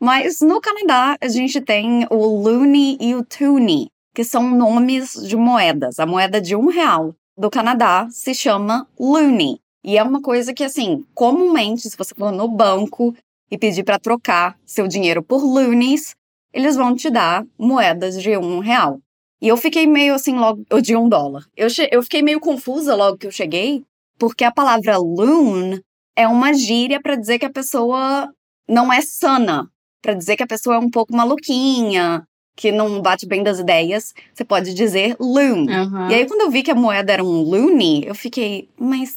Mas 0.00 0.40
no 0.40 0.60
Canadá 0.60 1.16
a 1.20 1.28
gente 1.28 1.60
tem 1.60 2.06
o 2.10 2.26
loonie 2.42 2.98
e 3.00 3.14
o 3.14 3.24
toonie, 3.24 3.88
que 4.14 4.22
são 4.24 4.50
nomes 4.50 5.12
de 5.26 5.36
moedas. 5.36 5.98
A 5.98 6.06
moeda 6.06 6.40
de 6.40 6.54
um 6.54 6.68
real 6.68 7.14
do 7.36 7.50
Canadá 7.50 8.06
se 8.10 8.34
chama 8.34 8.86
loonie. 8.98 9.60
E 9.84 9.96
é 9.96 10.02
uma 10.02 10.20
coisa 10.20 10.52
que, 10.52 10.64
assim, 10.64 11.04
comumente, 11.14 11.88
se 11.88 11.96
você 11.96 12.14
for 12.14 12.32
no 12.32 12.48
banco 12.48 13.14
e 13.50 13.56
pedir 13.56 13.84
para 13.84 13.98
trocar 13.98 14.58
seu 14.64 14.88
dinheiro 14.88 15.22
por 15.22 15.44
loonies, 15.44 16.14
eles 16.52 16.74
vão 16.74 16.94
te 16.94 17.08
dar 17.08 17.46
moedas 17.56 18.20
de 18.20 18.36
um 18.36 18.58
real. 18.58 18.98
E 19.40 19.48
eu 19.48 19.56
fiquei 19.56 19.86
meio 19.86 20.14
assim, 20.14 20.34
logo, 20.34 20.64
de 20.80 20.96
um 20.96 21.08
dólar. 21.08 21.44
Eu, 21.56 21.68
eu 21.90 22.02
fiquei 22.02 22.20
meio 22.20 22.40
confusa 22.40 22.94
logo 22.94 23.18
que 23.18 23.26
eu 23.26 23.30
cheguei, 23.30 23.84
porque 24.18 24.42
a 24.42 24.50
palavra 24.50 24.98
loon 24.98 25.78
é 26.16 26.26
uma 26.26 26.52
gíria 26.52 27.00
para 27.00 27.14
dizer 27.14 27.38
que 27.38 27.46
a 27.46 27.52
pessoa 27.52 28.28
não 28.68 28.92
é 28.92 29.00
sana, 29.02 29.70
para 30.06 30.14
dizer 30.14 30.36
que 30.36 30.42
a 30.44 30.46
pessoa 30.46 30.76
é 30.76 30.78
um 30.78 30.88
pouco 30.88 31.12
maluquinha, 31.12 32.22
que 32.56 32.70
não 32.70 33.02
bate 33.02 33.26
bem 33.26 33.42
das 33.42 33.58
ideias. 33.58 34.14
Você 34.32 34.44
pode 34.44 34.72
dizer 34.72 35.16
loon. 35.18 35.66
Uhum. 35.66 36.08
E 36.08 36.14
aí, 36.14 36.26
quando 36.26 36.42
eu 36.42 36.50
vi 36.50 36.62
que 36.62 36.70
a 36.70 36.76
moeda 36.76 37.12
era 37.12 37.24
um 37.24 37.42
loony, 37.42 38.06
eu 38.06 38.14
fiquei, 38.14 38.68
mas 38.78 39.16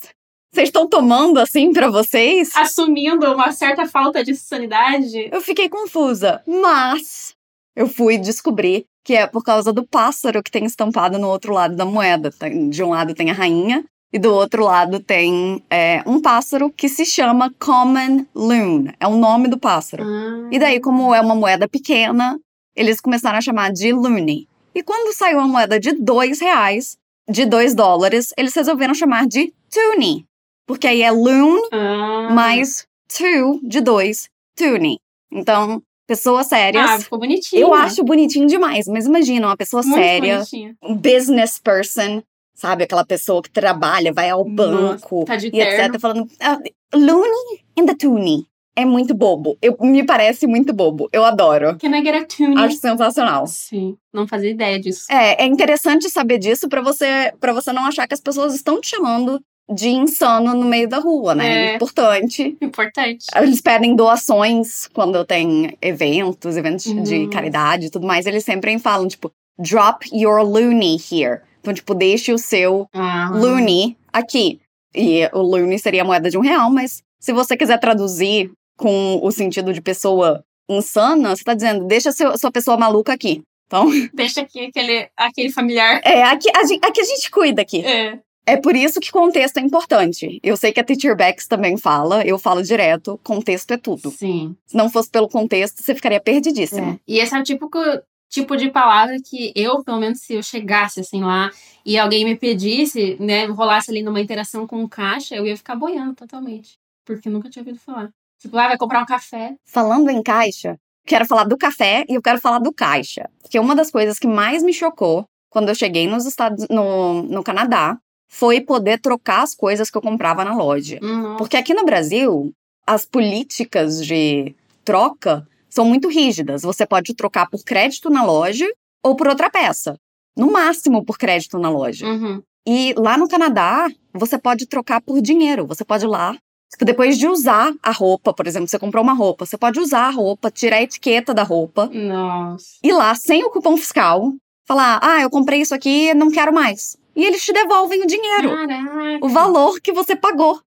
vocês 0.51 0.69
estão 0.69 0.89
tomando 0.89 1.39
assim 1.39 1.71
para 1.71 1.91
vocês? 1.91 2.55
Assumindo 2.55 3.31
uma 3.31 3.51
certa 3.51 3.85
falta 3.85 4.23
de 4.23 4.33
sanidade. 4.33 5.29
Eu 5.31 5.41
fiquei 5.41 5.69
confusa, 5.69 6.41
mas 6.47 7.35
eu 7.75 7.87
fui 7.87 8.17
descobrir 8.17 8.85
que 9.05 9.13
é 9.13 9.27
por 9.27 9.43
causa 9.43 9.71
do 9.71 9.87
pássaro 9.87 10.41
que 10.41 10.49
tem 10.49 10.65
estampado 10.65 11.19
no 11.19 11.29
outro 11.29 11.53
lado 11.53 11.75
da 11.75 11.85
moeda. 11.85 12.31
De 12.71 12.83
um 12.83 12.89
lado 12.89 13.13
tem 13.13 13.29
a 13.29 13.33
rainha 13.33 13.85
e 14.11 14.17
do 14.19 14.33
outro 14.33 14.63
lado 14.63 14.99
tem 14.99 15.63
é, 15.69 16.01
um 16.05 16.21
pássaro 16.21 16.71
que 16.71 16.89
se 16.89 17.05
chama 17.05 17.53
Common 17.59 18.25
Loon. 18.33 18.85
É 18.99 19.07
o 19.07 19.15
nome 19.17 19.47
do 19.47 19.57
pássaro. 19.57 20.03
Ah. 20.03 20.49
E 20.51 20.57
daí, 20.59 20.79
como 20.79 21.13
é 21.13 21.21
uma 21.21 21.35
moeda 21.35 21.67
pequena, 21.67 22.39
eles 22.75 22.99
começaram 22.99 23.37
a 23.37 23.41
chamar 23.41 23.71
de 23.71 23.91
Looney. 23.93 24.47
E 24.73 24.81
quando 24.83 25.13
saiu 25.15 25.39
a 25.39 25.47
moeda 25.47 25.79
de 25.79 25.93
dois 25.93 26.39
reais, 26.39 26.97
de 27.29 27.45
dois 27.45 27.75
dólares, 27.75 28.33
eles 28.37 28.53
resolveram 28.55 28.93
chamar 28.93 29.27
de 29.27 29.53
Toonie. 29.71 30.25
Porque 30.65 30.87
aí 30.87 31.01
é 31.01 31.11
Loon 31.11 31.59
Ah. 31.71 32.29
mais 32.31 32.87
two 33.07 33.59
de 33.63 33.81
dois, 33.81 34.29
Toonie. 34.55 34.99
Então, 35.31 35.81
pessoas 36.07 36.47
sérias. 36.47 36.89
Ah, 36.89 36.99
ficou 36.99 37.19
bonitinho. 37.19 37.61
eu 37.61 37.73
acho 37.73 38.03
bonitinho 38.03 38.47
demais, 38.47 38.87
mas 38.87 39.05
imagina 39.05 39.47
uma 39.47 39.57
pessoa 39.57 39.83
Muito 39.83 39.95
séria, 39.95 40.35
bonitinho. 40.37 40.75
um 40.81 40.95
business 40.95 41.59
person, 41.59 42.23
sabe? 42.59 42.83
Aquela 42.83 43.05
pessoa 43.05 43.41
que 43.41 43.49
trabalha, 43.49 44.11
vai 44.13 44.29
ao 44.29 44.43
banco 44.43 45.25
tá 45.25 45.35
de 45.35 45.47
e 45.47 45.51
terno. 45.51 45.85
etc. 45.85 45.99
Falando, 46.01 46.27
ah, 46.41 46.57
Looney 46.93 47.61
and 47.77 47.85
the 47.85 47.95
Toonie. 47.95 48.45
É 48.75 48.85
muito 48.85 49.13
bobo. 49.13 49.57
Eu, 49.61 49.75
me 49.81 50.05
parece 50.05 50.47
muito 50.47 50.71
bobo. 50.71 51.09
Eu 51.11 51.25
adoro. 51.25 51.77
Can 51.79 51.89
I 51.97 52.01
get 52.03 52.15
a 52.15 52.25
tune? 52.25 52.57
Acho 52.57 52.77
sensacional. 52.77 53.45
Sim, 53.45 53.97
não 54.13 54.25
fazia 54.25 54.51
ideia 54.51 54.79
disso. 54.79 55.05
É, 55.11 55.43
é 55.43 55.45
interessante 55.45 56.09
saber 56.09 56.37
disso 56.37 56.69
pra 56.69 56.79
você, 56.81 57.33
para 57.41 57.51
você 57.51 57.73
não 57.73 57.85
achar 57.85 58.07
que 58.07 58.13
as 58.13 58.21
pessoas 58.21 58.55
estão 58.55 58.79
te 58.79 58.87
chamando 58.95 59.41
de 59.73 59.89
insano 59.89 60.53
no 60.55 60.65
meio 60.65 60.87
da 60.87 60.97
rua, 60.97 61.35
né? 61.35 61.73
É. 61.73 61.75
Importante. 61.75 62.57
Importante. 62.61 63.25
Eles 63.35 63.59
pedem 63.59 63.95
doações 63.95 64.87
quando 64.93 65.25
tem 65.25 65.77
eventos, 65.81 66.55
eventos 66.55 66.85
de 66.85 67.15
Uhum. 67.19 67.29
caridade 67.29 67.87
e 67.87 67.89
tudo 67.89 68.07
mais. 68.07 68.25
Eles 68.25 68.45
sempre 68.45 68.79
falam, 68.79 69.07
tipo, 69.09 69.29
drop 69.59 70.07
your 70.13 70.41
loony 70.41 70.95
here. 71.11 71.41
Então, 71.69 71.73
tipo, 71.75 71.93
deixe 71.93 72.33
o 72.33 72.37
seu 72.39 72.87
Ah. 72.93 73.29
loony 73.31 73.95
aqui. 74.11 74.59
E 74.95 75.29
o 75.31 75.39
loony 75.39 75.77
seria 75.77 76.01
a 76.01 76.05
moeda 76.05 76.27
de 76.31 76.35
um 76.37 76.41
real, 76.41 76.71
mas 76.71 77.03
se 77.19 77.31
você 77.31 77.55
quiser 77.55 77.79
traduzir 77.79 78.51
com 78.75 79.19
o 79.21 79.31
sentido 79.31 79.71
de 79.71 79.81
pessoa 79.81 80.43
insana, 80.67 81.35
você 81.35 81.43
tá 81.43 81.53
dizendo, 81.53 81.85
deixa 81.85 82.11
seu, 82.11 82.35
sua 82.39 82.51
pessoa 82.51 82.75
maluca 82.75 83.13
aqui. 83.13 83.43
Então, 83.67 83.85
Deixa 84.15 84.41
aqui 84.41 84.65
aquele, 84.65 85.07
aquele 85.15 85.51
familiar. 85.51 86.01
é, 86.03 86.23
aqui 86.23 86.49
a, 86.55 86.65
gente, 86.65 86.83
aqui 86.83 87.01
a 87.01 87.03
gente 87.03 87.29
cuida 87.29 87.61
aqui. 87.61 87.85
É. 87.85 88.17
É 88.47 88.57
por 88.57 88.75
isso 88.75 88.99
que 88.99 89.11
contexto 89.11 89.57
é 89.57 89.61
importante. 89.61 90.39
Eu 90.41 90.57
sei 90.57 90.71
que 90.71 90.79
a 90.79 90.83
Teacher 90.83 91.15
Bex 91.15 91.45
também 91.45 91.77
fala, 91.77 92.25
eu 92.25 92.39
falo 92.39 92.63
direto, 92.63 93.19
contexto 93.23 93.71
é 93.75 93.77
tudo. 93.77 94.09
Sim. 94.09 94.55
Se 94.65 94.75
não 94.75 94.89
fosse 94.89 95.07
pelo 95.11 95.29
contexto, 95.29 95.83
você 95.83 95.93
ficaria 95.93 96.19
perdidíssimo. 96.19 96.93
É. 96.93 96.99
E 97.07 97.19
esse 97.19 97.35
é 97.35 97.39
o 97.39 97.43
tipo, 97.43 97.69
que- 97.69 98.01
tipo 98.29 98.55
de 98.55 98.69
palavra 98.69 99.17
que 99.23 99.51
eu, 99.55 99.83
pelo 99.83 99.99
menos, 99.99 100.19
se 100.19 100.33
eu 100.35 100.43
chegasse 100.43 100.99
assim 100.99 101.23
lá 101.23 101.49
e 101.85 101.97
alguém 101.97 102.23
me 102.23 102.35
pedisse, 102.35 103.17
né, 103.19 103.45
rolasse 103.45 103.89
ali 103.89 104.03
numa 104.03 104.21
interação 104.21 104.67
com 104.67 104.83
o 104.83 104.89
caixa, 104.89 105.35
eu 105.35 105.45
ia 105.45 105.57
ficar 105.57 105.75
boiando 105.75 106.13
totalmente. 106.13 106.77
Porque 107.03 107.29
nunca 107.29 107.49
tinha 107.49 107.61
ouvido 107.63 107.79
falar. 107.79 108.09
Tipo, 108.39 108.57
ah, 108.57 108.67
vai 108.67 108.77
comprar 108.77 109.01
um 109.01 109.05
café. 109.05 109.55
Falando 109.65 110.09
em 110.09 110.21
caixa, 110.21 110.77
quero 111.05 111.25
falar 111.25 111.43
do 111.43 111.57
café 111.57 112.05
e 112.07 112.13
eu 112.13 112.21
quero 112.21 112.39
falar 112.39 112.59
do 112.59 112.71
caixa. 112.71 113.29
Porque 113.41 113.59
uma 113.59 113.75
das 113.75 113.89
coisas 113.89 114.19
que 114.19 114.27
mais 114.27 114.61
me 114.63 114.71
chocou 114.71 115.25
quando 115.49 115.69
eu 115.69 115.75
cheguei 115.75 116.07
nos 116.07 116.25
Estados 116.25 116.67
no, 116.69 117.23
no 117.23 117.43
Canadá 117.43 117.97
foi 118.29 118.61
poder 118.61 118.99
trocar 118.99 119.41
as 119.41 119.55
coisas 119.55 119.89
que 119.89 119.97
eu 119.97 120.01
comprava 120.01 120.45
na 120.45 120.55
loja. 120.55 120.99
Hum, 121.01 121.35
Porque 121.37 121.57
aqui 121.57 121.73
no 121.73 121.83
Brasil, 121.83 122.53
as 122.85 123.03
políticas 123.05 124.05
de 124.05 124.55
troca 124.85 125.47
são 125.69 125.85
muito 125.85 126.07
rígidas. 126.09 126.61
Você 126.63 126.85
pode 126.85 127.13
trocar 127.15 127.49
por 127.49 127.63
crédito 127.63 128.09
na 128.09 128.23
loja 128.23 128.67
ou 129.03 129.15
por 129.15 129.27
outra 129.27 129.49
peça. 129.49 129.95
No 130.35 130.51
máximo 130.51 131.03
por 131.03 131.17
crédito 131.17 131.57
na 131.59 131.69
loja. 131.69 132.05
Uhum. 132.05 132.41
E 132.67 132.93
lá 132.97 133.17
no 133.17 133.27
Canadá, 133.27 133.89
você 134.13 134.37
pode 134.37 134.65
trocar 134.67 135.01
por 135.01 135.21
dinheiro. 135.21 135.65
Você 135.67 135.83
pode 135.83 136.05
ir 136.05 136.07
lá. 136.07 136.35
tipo, 136.71 136.85
Depois 136.85 137.17
de 137.17 137.27
usar 137.27 137.73
a 137.81 137.91
roupa, 137.91 138.33
por 138.33 138.45
exemplo, 138.47 138.67
você 138.67 138.77
comprou 138.79 139.03
uma 139.03 139.13
roupa, 139.13 139.45
você 139.45 139.57
pode 139.57 139.79
usar 139.79 140.07
a 140.07 140.11
roupa, 140.11 140.51
tirar 140.51 140.77
a 140.77 140.81
etiqueta 140.83 141.33
da 141.33 141.43
roupa, 141.43 141.87
Nossa. 141.91 142.77
ir 142.83 142.93
lá 142.93 143.15
sem 143.15 143.43
o 143.43 143.49
cupom 143.49 143.75
fiscal, 143.75 144.33
falar: 144.67 144.99
ah, 145.01 145.21
eu 145.21 145.29
comprei 145.29 145.61
isso 145.61 145.73
aqui, 145.73 146.13
não 146.13 146.29
quero 146.29 146.53
mais. 146.53 146.95
E 147.15 147.25
eles 147.25 147.43
te 147.43 147.51
devolvem 147.51 148.03
o 148.03 148.07
dinheiro, 148.07 148.49
Caraca. 148.49 149.25
o 149.25 149.29
valor 149.29 149.79
que 149.81 149.91
você 149.91 150.15
pagou. 150.15 150.61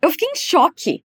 Eu 0.00 0.10
fiquei 0.10 0.28
em 0.28 0.36
choque. 0.36 1.02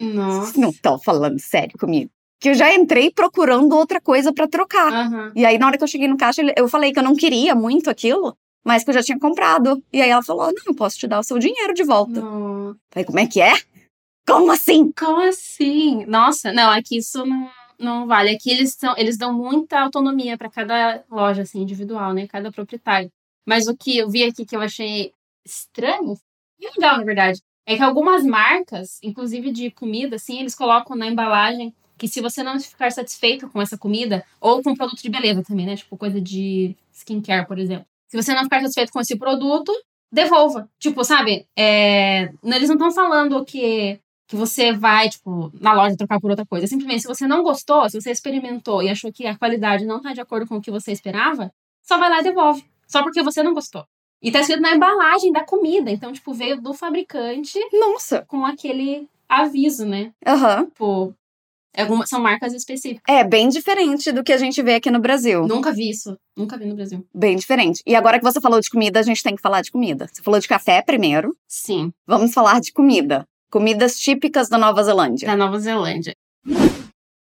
Nossa. 0.00 0.40
Vocês 0.40 0.56
não 0.56 0.70
estão 0.70 0.98
falando 0.98 1.38
sério 1.38 1.78
comigo. 1.78 2.10
Que 2.40 2.48
eu 2.48 2.54
já 2.54 2.74
entrei 2.74 3.10
procurando 3.10 3.76
outra 3.76 4.00
coisa 4.00 4.32
pra 4.32 4.48
trocar. 4.48 4.90
Aham. 4.90 5.32
E 5.36 5.44
aí, 5.44 5.58
na 5.58 5.66
hora 5.66 5.76
que 5.76 5.84
eu 5.84 5.88
cheguei 5.88 6.08
no 6.08 6.16
caixa, 6.16 6.42
eu 6.56 6.68
falei 6.68 6.92
que 6.92 6.98
eu 6.98 7.02
não 7.02 7.14
queria 7.14 7.54
muito 7.54 7.90
aquilo, 7.90 8.34
mas 8.64 8.82
que 8.82 8.90
eu 8.90 8.94
já 8.94 9.02
tinha 9.02 9.18
comprado. 9.18 9.82
E 9.92 10.00
aí 10.00 10.08
ela 10.08 10.22
falou: 10.22 10.46
não, 10.46 10.62
eu 10.66 10.74
posso 10.74 10.98
te 10.98 11.06
dar 11.06 11.20
o 11.20 11.22
seu 11.22 11.38
dinheiro 11.38 11.74
de 11.74 11.84
volta. 11.84 12.20
Nossa. 12.20 12.78
Falei, 12.90 13.04
como 13.04 13.18
é 13.20 13.26
que 13.26 13.42
é? 13.42 13.52
Como 14.26 14.50
assim? 14.50 14.90
Como 14.92 15.20
assim? 15.20 16.06
Nossa, 16.06 16.52
não, 16.52 16.70
aqui 16.70 16.98
isso 16.98 17.26
não, 17.26 17.50
não 17.78 18.06
vale. 18.06 18.30
Aqui 18.30 18.50
eles, 18.50 18.74
são, 18.74 18.94
eles 18.96 19.18
dão 19.18 19.34
muita 19.34 19.80
autonomia 19.80 20.38
para 20.38 20.48
cada 20.48 21.04
loja, 21.10 21.42
assim, 21.42 21.60
individual, 21.60 22.14
né? 22.14 22.26
Cada 22.26 22.50
proprietário. 22.50 23.10
Mas 23.46 23.66
o 23.66 23.76
que 23.76 23.98
eu 23.98 24.08
vi 24.08 24.24
aqui 24.24 24.46
que 24.46 24.56
eu 24.56 24.60
achei 24.60 25.12
estranho, 25.44 26.14
e 26.58 26.66
legal, 26.66 26.98
na 26.98 27.04
verdade, 27.04 27.40
é 27.66 27.76
que 27.76 27.82
algumas 27.82 28.24
marcas, 28.24 28.98
inclusive 29.02 29.50
de 29.50 29.70
comida, 29.70 30.16
assim, 30.16 30.38
eles 30.40 30.54
colocam 30.54 30.96
na 30.96 31.06
embalagem 31.06 31.74
que 32.00 32.08
se 32.08 32.22
você 32.22 32.42
não 32.42 32.58
ficar 32.58 32.90
satisfeito 32.90 33.46
com 33.50 33.60
essa 33.60 33.76
comida, 33.76 34.24
ou 34.40 34.62
com 34.62 34.74
produto 34.74 35.02
de 35.02 35.10
beleza 35.10 35.42
também, 35.42 35.66
né? 35.66 35.76
Tipo, 35.76 35.98
coisa 35.98 36.18
de 36.18 36.74
skincare, 36.90 37.46
por 37.46 37.58
exemplo. 37.58 37.84
Se 38.08 38.16
você 38.16 38.32
não 38.32 38.44
ficar 38.44 38.62
satisfeito 38.62 38.90
com 38.90 39.00
esse 39.00 39.18
produto, 39.18 39.70
devolva. 40.10 40.66
Tipo, 40.78 41.04
sabe? 41.04 41.46
É, 41.54 42.32
eles 42.42 42.70
não 42.70 42.76
estão 42.76 42.90
falando 42.90 43.44
que 43.44 44.00
que 44.26 44.36
você 44.36 44.72
vai, 44.72 45.08
tipo, 45.08 45.50
na 45.60 45.72
loja 45.72 45.96
trocar 45.96 46.20
por 46.20 46.30
outra 46.30 46.46
coisa. 46.46 46.64
Simplesmente, 46.64 47.02
se 47.02 47.08
você 47.08 47.26
não 47.26 47.42
gostou, 47.42 47.90
se 47.90 48.00
você 48.00 48.12
experimentou 48.12 48.80
e 48.80 48.88
achou 48.88 49.12
que 49.12 49.26
a 49.26 49.36
qualidade 49.36 49.84
não 49.84 50.00
tá 50.00 50.12
de 50.12 50.20
acordo 50.20 50.46
com 50.46 50.54
o 50.56 50.60
que 50.60 50.70
você 50.70 50.92
esperava, 50.92 51.52
só 51.82 51.98
vai 51.98 52.08
lá 52.08 52.20
e 52.20 52.22
devolve. 52.22 52.64
Só 52.86 53.02
porque 53.02 53.24
você 53.24 53.42
não 53.42 53.52
gostou. 53.52 53.84
E 54.22 54.30
tá 54.30 54.38
escrito 54.38 54.62
na 54.62 54.72
embalagem 54.72 55.32
da 55.32 55.44
comida. 55.44 55.90
Então, 55.90 56.12
tipo, 56.12 56.32
veio 56.32 56.60
do 56.62 56.72
fabricante 56.72 57.58
Nossa. 57.72 58.24
com 58.28 58.46
aquele 58.46 59.08
aviso, 59.28 59.84
né? 59.84 60.12
Aham. 60.24 60.66
Tipo, 60.66 61.12
algumas, 61.76 62.08
são 62.08 62.20
marcas 62.20 62.52
específicas. 62.52 63.02
É 63.08 63.22
bem 63.24 63.48
diferente 63.48 64.10
do 64.12 64.22
que 64.24 64.32
a 64.32 64.36
gente 64.38 64.62
vê 64.62 64.74
aqui 64.74 64.90
no 64.90 65.00
Brasil. 65.00 65.46
Nunca 65.46 65.72
vi 65.72 65.90
isso. 65.90 66.16
Nunca 66.36 66.56
vi 66.58 66.66
no 66.66 66.74
Brasil. 66.74 67.06
Bem 67.14 67.36
diferente. 67.36 67.82
E 67.86 67.94
agora 67.94 68.18
que 68.18 68.24
você 68.24 68.40
falou 68.40 68.60
de 68.60 68.70
comida, 68.70 68.98
a 69.00 69.02
gente 69.02 69.22
tem 69.22 69.36
que 69.36 69.42
falar 69.42 69.62
de 69.62 69.70
comida. 69.70 70.08
Você 70.12 70.22
falou 70.22 70.40
de 70.40 70.48
café 70.48 70.82
primeiro. 70.82 71.36
Sim, 71.48 71.92
Vamos 72.06 72.32
falar 72.32 72.60
de 72.60 72.72
comida. 72.72 73.24
Comidas 73.50 73.98
típicas 73.98 74.48
da 74.48 74.56
Nova 74.58 74.82
Zelândia. 74.82 75.26
da 75.26 75.36
Nova 75.36 75.58
Zelândia. 75.58 76.14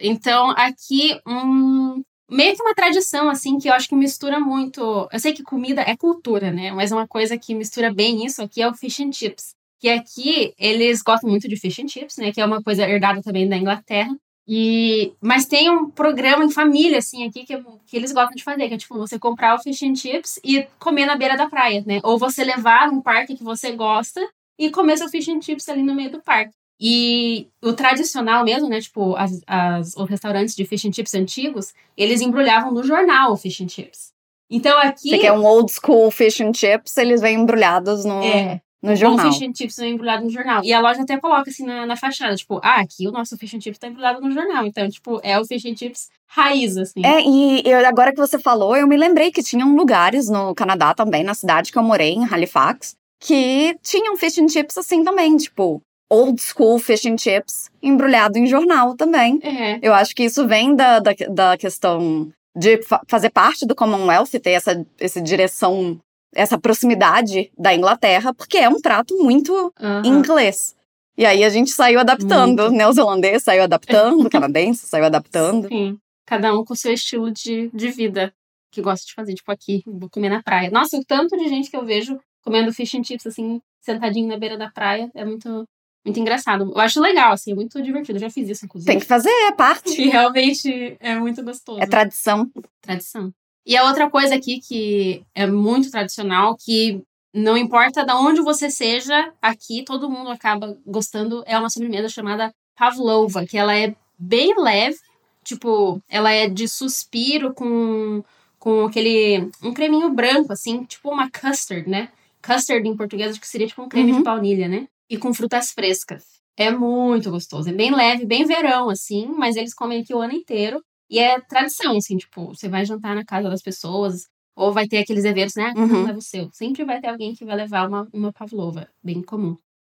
Então, 0.01 0.51
aqui, 0.51 1.19
um, 1.27 2.03
meio 2.31 2.57
que 2.57 2.63
uma 2.63 2.75
tradição, 2.75 3.29
assim, 3.29 3.59
que 3.59 3.69
eu 3.69 3.73
acho 3.73 3.89
que 3.89 3.95
mistura 3.95 4.41
muito. 4.41 5.09
Eu 5.13 5.21
sei 5.21 5.33
que 5.33 5.43
comida 5.43 5.81
é 5.83 5.97
cultura, 5.97 6.51
né? 6.51 6.73
Mas 6.73 6.91
uma 6.91 7.07
coisa 7.07 7.39
que 7.39 7.55
mistura 7.55 7.93
bem 7.93 8.25
isso 8.25 8.43
aqui 8.43 8.61
é 8.63 8.69
o 8.69 8.75
fish 8.75 9.01
and 9.01 9.13
chips. 9.13 9.55
Que 9.81 9.89
aqui 9.89 10.53
eles 10.59 11.03
gostam 11.03 11.29
muito 11.31 11.49
de 11.49 11.57
fish 11.57 11.79
and 11.81 11.89
chips, 11.89 12.17
né? 12.17 12.33
Que 12.33 12.41
é 12.41 12.45
uma 12.47 12.63
coisa 12.63 12.89
herdada 12.89 13.21
também 13.23 13.49
da 13.49 13.57
Inglaterra. 13.57 14.11
E, 14.47 15.13
mas 15.21 15.47
tem 15.47 15.71
um 15.71 15.89
programa 15.89 16.45
em 16.45 16.51
família, 16.51 16.99
assim, 16.99 17.25
aqui, 17.27 17.45
que, 17.45 17.57
que 17.87 17.97
eles 17.97 18.13
gostam 18.13 18.35
de 18.35 18.43
fazer, 18.43 18.69
que 18.69 18.75
é 18.75 18.79
tipo 18.79 18.99
você 18.99 19.19
comprar 19.19 19.55
o 19.55 19.63
fish 19.63 19.83
and 19.83 19.95
chips 19.95 20.41
e 20.43 20.67
comer 20.79 21.07
na 21.07 21.17
beira 21.17 21.37
da 21.37 21.49
praia, 21.49 21.83
né? 21.87 22.01
Ou 22.03 22.19
você 22.19 22.43
levar 22.43 22.91
num 22.91 23.01
parque 23.01 23.37
que 23.37 23.45
você 23.45 23.73
gosta 23.73 24.21
e 24.59 24.71
comer 24.71 24.97
seu 24.97 25.09
fish 25.09 25.29
and 25.29 25.41
chips 25.41 25.69
ali 25.69 25.83
no 25.83 25.95
meio 25.95 26.11
do 26.11 26.21
parque. 26.21 26.53
E 26.81 27.47
o 27.63 27.73
tradicional 27.73 28.45
mesmo, 28.45 28.69
né? 28.69 28.81
Tipo, 28.81 29.15
as, 29.15 29.41
as, 29.47 29.95
os 29.97 30.09
restaurantes 30.09 30.57
de 30.57 30.65
fish 30.65 30.85
and 30.85 30.93
chips 30.93 31.15
antigos, 31.15 31.73
eles 31.97 32.21
embrulhavam 32.21 32.73
no 32.73 32.83
jornal 32.83 33.33
o 33.33 33.37
fish 33.37 33.61
and 33.61 33.69
chips. 33.69 34.13
Então 34.51 34.77
aqui. 34.81 35.11
Você 35.11 35.19
quer 35.19 35.33
um 35.33 35.47
old 35.47 35.71
school 35.71 36.11
fish 36.11 36.41
and 36.41 36.53
chips, 36.53 36.97
eles 36.97 37.21
vêm 37.21 37.37
embrulhados 37.37 38.05
no, 38.05 38.23
É. 38.23 38.61
no 38.83 38.93
Um 38.93 38.97
jornal. 38.97 39.33
fish 39.33 39.43
and 39.47 39.53
chips 39.55 39.79
embrulhado 39.79 40.25
no 40.25 40.31
jornal. 40.31 40.63
E 40.65 40.73
a 40.73 40.81
loja 40.81 41.03
até 41.03 41.17
coloca 41.19 41.49
assim 41.51 41.65
na, 41.65 41.87
na 41.87 41.97
fachada, 41.97 42.35
tipo, 42.35 42.59
ah, 42.63 42.81
aqui 42.81 43.07
o 43.07 43.13
nosso 43.13 43.37
fish 43.39 43.55
and 43.55 43.61
chips 43.61 43.79
tá 43.79 43.87
embrulhado 43.89 44.21
no 44.21 44.31
jornal. 44.33 44.67
Então, 44.67 44.89
tipo, 44.89 45.21
é 45.23 45.39
o 45.39 45.45
fish 45.47 45.65
and 45.67 45.77
chips 45.77 46.09
raiz, 46.29 46.77
assim. 46.77 47.05
É, 47.05 47.21
e 47.21 47.63
eu- 47.65 47.87
agora 47.87 48.11
que 48.13 48.19
você 48.19 48.39
falou, 48.39 48.75
eu 48.77 48.87
me 48.87 48.97
lembrei 48.97 49.31
que 49.31 49.43
tinham 49.43 49.77
lugares 49.77 50.29
no 50.29 50.55
Canadá 50.55 50.95
também, 50.95 51.23
na 51.23 51.35
cidade 51.35 51.71
que 51.71 51.79
eu 51.79 51.83
morei, 51.83 52.13
em 52.15 52.25
Halifax, 52.25 52.95
que 53.21 53.77
tinham 53.83 54.17
fish 54.17 54.39
and 54.39 54.49
chips 54.49 54.77
assim 54.77 55.05
também, 55.05 55.37
tipo, 55.37 55.81
old 56.11 56.41
school 56.43 56.79
fish 56.79 57.07
and 57.07 57.19
chips 57.19 57.71
embrulhado 57.83 58.37
em 58.39 58.47
jornal 58.47 58.97
também. 58.97 59.39
É. 59.43 59.79
Eu 59.81 59.95
acho 59.95 60.15
que 60.15 60.25
isso 60.25 60.47
vem 60.49 60.75
da, 60.75 60.99
da, 60.99 61.13
da 61.31 61.57
questão 61.57 62.31
de 62.57 62.83
fa- 62.83 63.01
fazer 63.09 63.31
parte 63.31 63.65
do 63.65 63.75
Commonwealth, 63.75 64.29
ter 64.43 64.51
essa, 64.51 64.85
essa 65.01 65.21
direção, 65.23 65.99
essa 66.35 66.59
proximidade 66.59 67.51
da 67.59 67.75
Inglaterra, 67.75 68.33
porque 68.35 68.59
é 68.59 68.69
um 68.69 68.81
prato 68.81 69.17
muito 69.23 69.73
aham. 69.81 70.03
inglês. 70.05 70.75
E 71.17 71.27
aí 71.27 71.45
a 71.45 71.49
gente 71.51 71.71
saiu 71.71 72.01
adaptando, 72.01 72.63
Muito. 72.63 72.77
neozelandês 72.77 73.43
saiu 73.43 73.63
adaptando, 73.63 74.29
canadense 74.31 74.87
saiu 74.87 75.05
adaptando. 75.05 75.69
Sim. 75.69 75.99
Cada 76.27 76.55
um 76.59 76.65
com 76.65 76.73
o 76.73 76.77
seu 76.77 76.93
estilo 76.93 77.31
de, 77.31 77.71
de 77.75 77.91
vida 77.91 78.33
que 78.71 78.81
gosta 78.81 79.05
de 79.07 79.13
fazer, 79.13 79.35
tipo 79.35 79.53
aqui, 79.53 79.83
vou 79.87 80.09
comer 80.09 80.31
na 80.31 80.43
praia. 80.43 80.71
Nossa, 80.71 80.97
o 80.97 81.05
tanto 81.05 81.37
de 81.37 81.49
gente 81.49 81.71
que 81.71 81.77
eu 81.77 81.85
vejo 81.85 82.19
comendo 82.43 82.73
fish 82.73 82.95
and 82.95 83.05
chips, 83.05 83.27
assim, 83.27 83.61
sentadinho 83.81 84.29
na 84.29 84.39
beira 84.39 84.57
da 84.57 84.71
praia, 84.71 85.11
é 85.15 85.25
muito, 85.25 85.69
muito 86.05 86.19
engraçado. 86.19 86.73
Eu 86.75 86.81
acho 86.81 86.99
legal, 86.99 87.33
assim, 87.33 87.53
é 87.53 87.55
muito 87.55 87.83
divertido. 87.83 88.17
Eu 88.17 88.23
já 88.23 88.31
fiz 88.31 88.49
isso, 88.49 88.65
inclusive. 88.65 88.91
Tem 88.91 88.99
que 88.99 89.07
fazer, 89.07 89.29
é 89.29 89.53
parte. 89.53 89.93
E 90.01 90.09
realmente 90.09 90.97
é 91.01 91.15
muito 91.17 91.43
gostoso. 91.45 91.81
É 91.81 91.87
tradição. 91.87 92.51
tradição. 92.81 93.33
E 93.67 93.77
a 93.77 93.85
outra 93.85 94.11
coisa 94.11 94.35
aqui 94.35 94.61
que 94.61 95.23
é 95.35 95.47
muito 95.47 95.91
tradicional, 95.91 96.57
que 96.57 97.03
não 97.35 97.57
importa 97.57 98.05
de 98.05 98.13
onde 98.13 98.41
você 98.43 98.69
seja, 98.71 99.33
aqui 99.41 99.85
todo 99.85 100.11
mundo 100.11 100.31
acaba 100.31 100.77
gostando, 100.87 101.43
é 101.47 101.57
uma 101.59 101.71
sobremesa 101.71 102.09
chamada 102.09 102.53
pavlova, 102.77 103.47
que 103.47 103.57
ela 103.57 103.75
é 103.77 103.95
bem 104.19 104.55
leve, 104.59 104.97
tipo, 105.45 106.01
ela 106.09 106.31
é 106.31 106.49
de 106.49 106.69
suspiro 106.69 107.53
com 107.55 108.23
com 108.59 108.85
aquele 108.87 109.51
um 109.61 109.75
creminho 109.75 110.09
branco 110.11 110.53
assim, 110.53 110.85
tipo 110.85 111.11
uma 111.11 111.29
custard, 111.29 111.89
né? 111.91 112.11
Custard 112.41 112.87
em 112.89 112.97
português 112.97 113.33
acho 113.33 113.41
que 113.41 113.49
seria 113.49 113.67
tipo 113.67 113.83
um 113.83 113.89
creme 113.89 114.13
Uhum. 114.13 114.19
de 114.19 114.25
baunilha, 114.25 114.69
né? 114.69 114.87
E 115.11 115.17
com 115.19 115.35
frutas 115.35 115.73
frescas. 115.73 116.23
É 116.57 116.71
muito 116.71 117.29
gostoso, 117.31 117.71
é 117.71 117.73
bem 117.73 117.93
leve, 117.93 118.25
bem 118.25 118.45
verão 118.45 118.89
assim, 118.89 119.27
mas 119.37 119.57
eles 119.57 119.75
comem 119.75 120.03
aqui 120.03 120.15
o 120.15 120.21
ano 120.21 120.35
inteiro. 120.35 120.81
E 121.13 121.19
é 121.19 121.39
tradição, 121.43 121.99
assim, 121.99 122.17
tipo, 122.17 122.47
você 122.55 122.71
vai 122.71 122.87
jantar 122.87 123.15
na 123.15 123.23
casa 123.25 123.51
das 123.51 123.61
pessoas, 123.61 124.27
ou 124.57 124.73
vai 124.73 124.89
ter 124.89 124.97
aqueles 124.99 125.27
eventos, 125.27 125.55
né? 125.55 125.75
Uhum. 125.77 125.87
não 125.87 126.05
leva 126.05 126.19
o 126.19 126.23
seu. 126.23 126.49
Sempre 126.53 126.87
vai 126.87 127.03
ter 127.03 127.09
alguém 127.09 127.35
que 127.35 127.45
vai 127.45 127.55
levar 127.55 127.87
uma, 127.87 128.09
uma 128.15 128.33
pavlova, 128.33 128.89
bem 129.05 129.23
comum. 129.23 129.55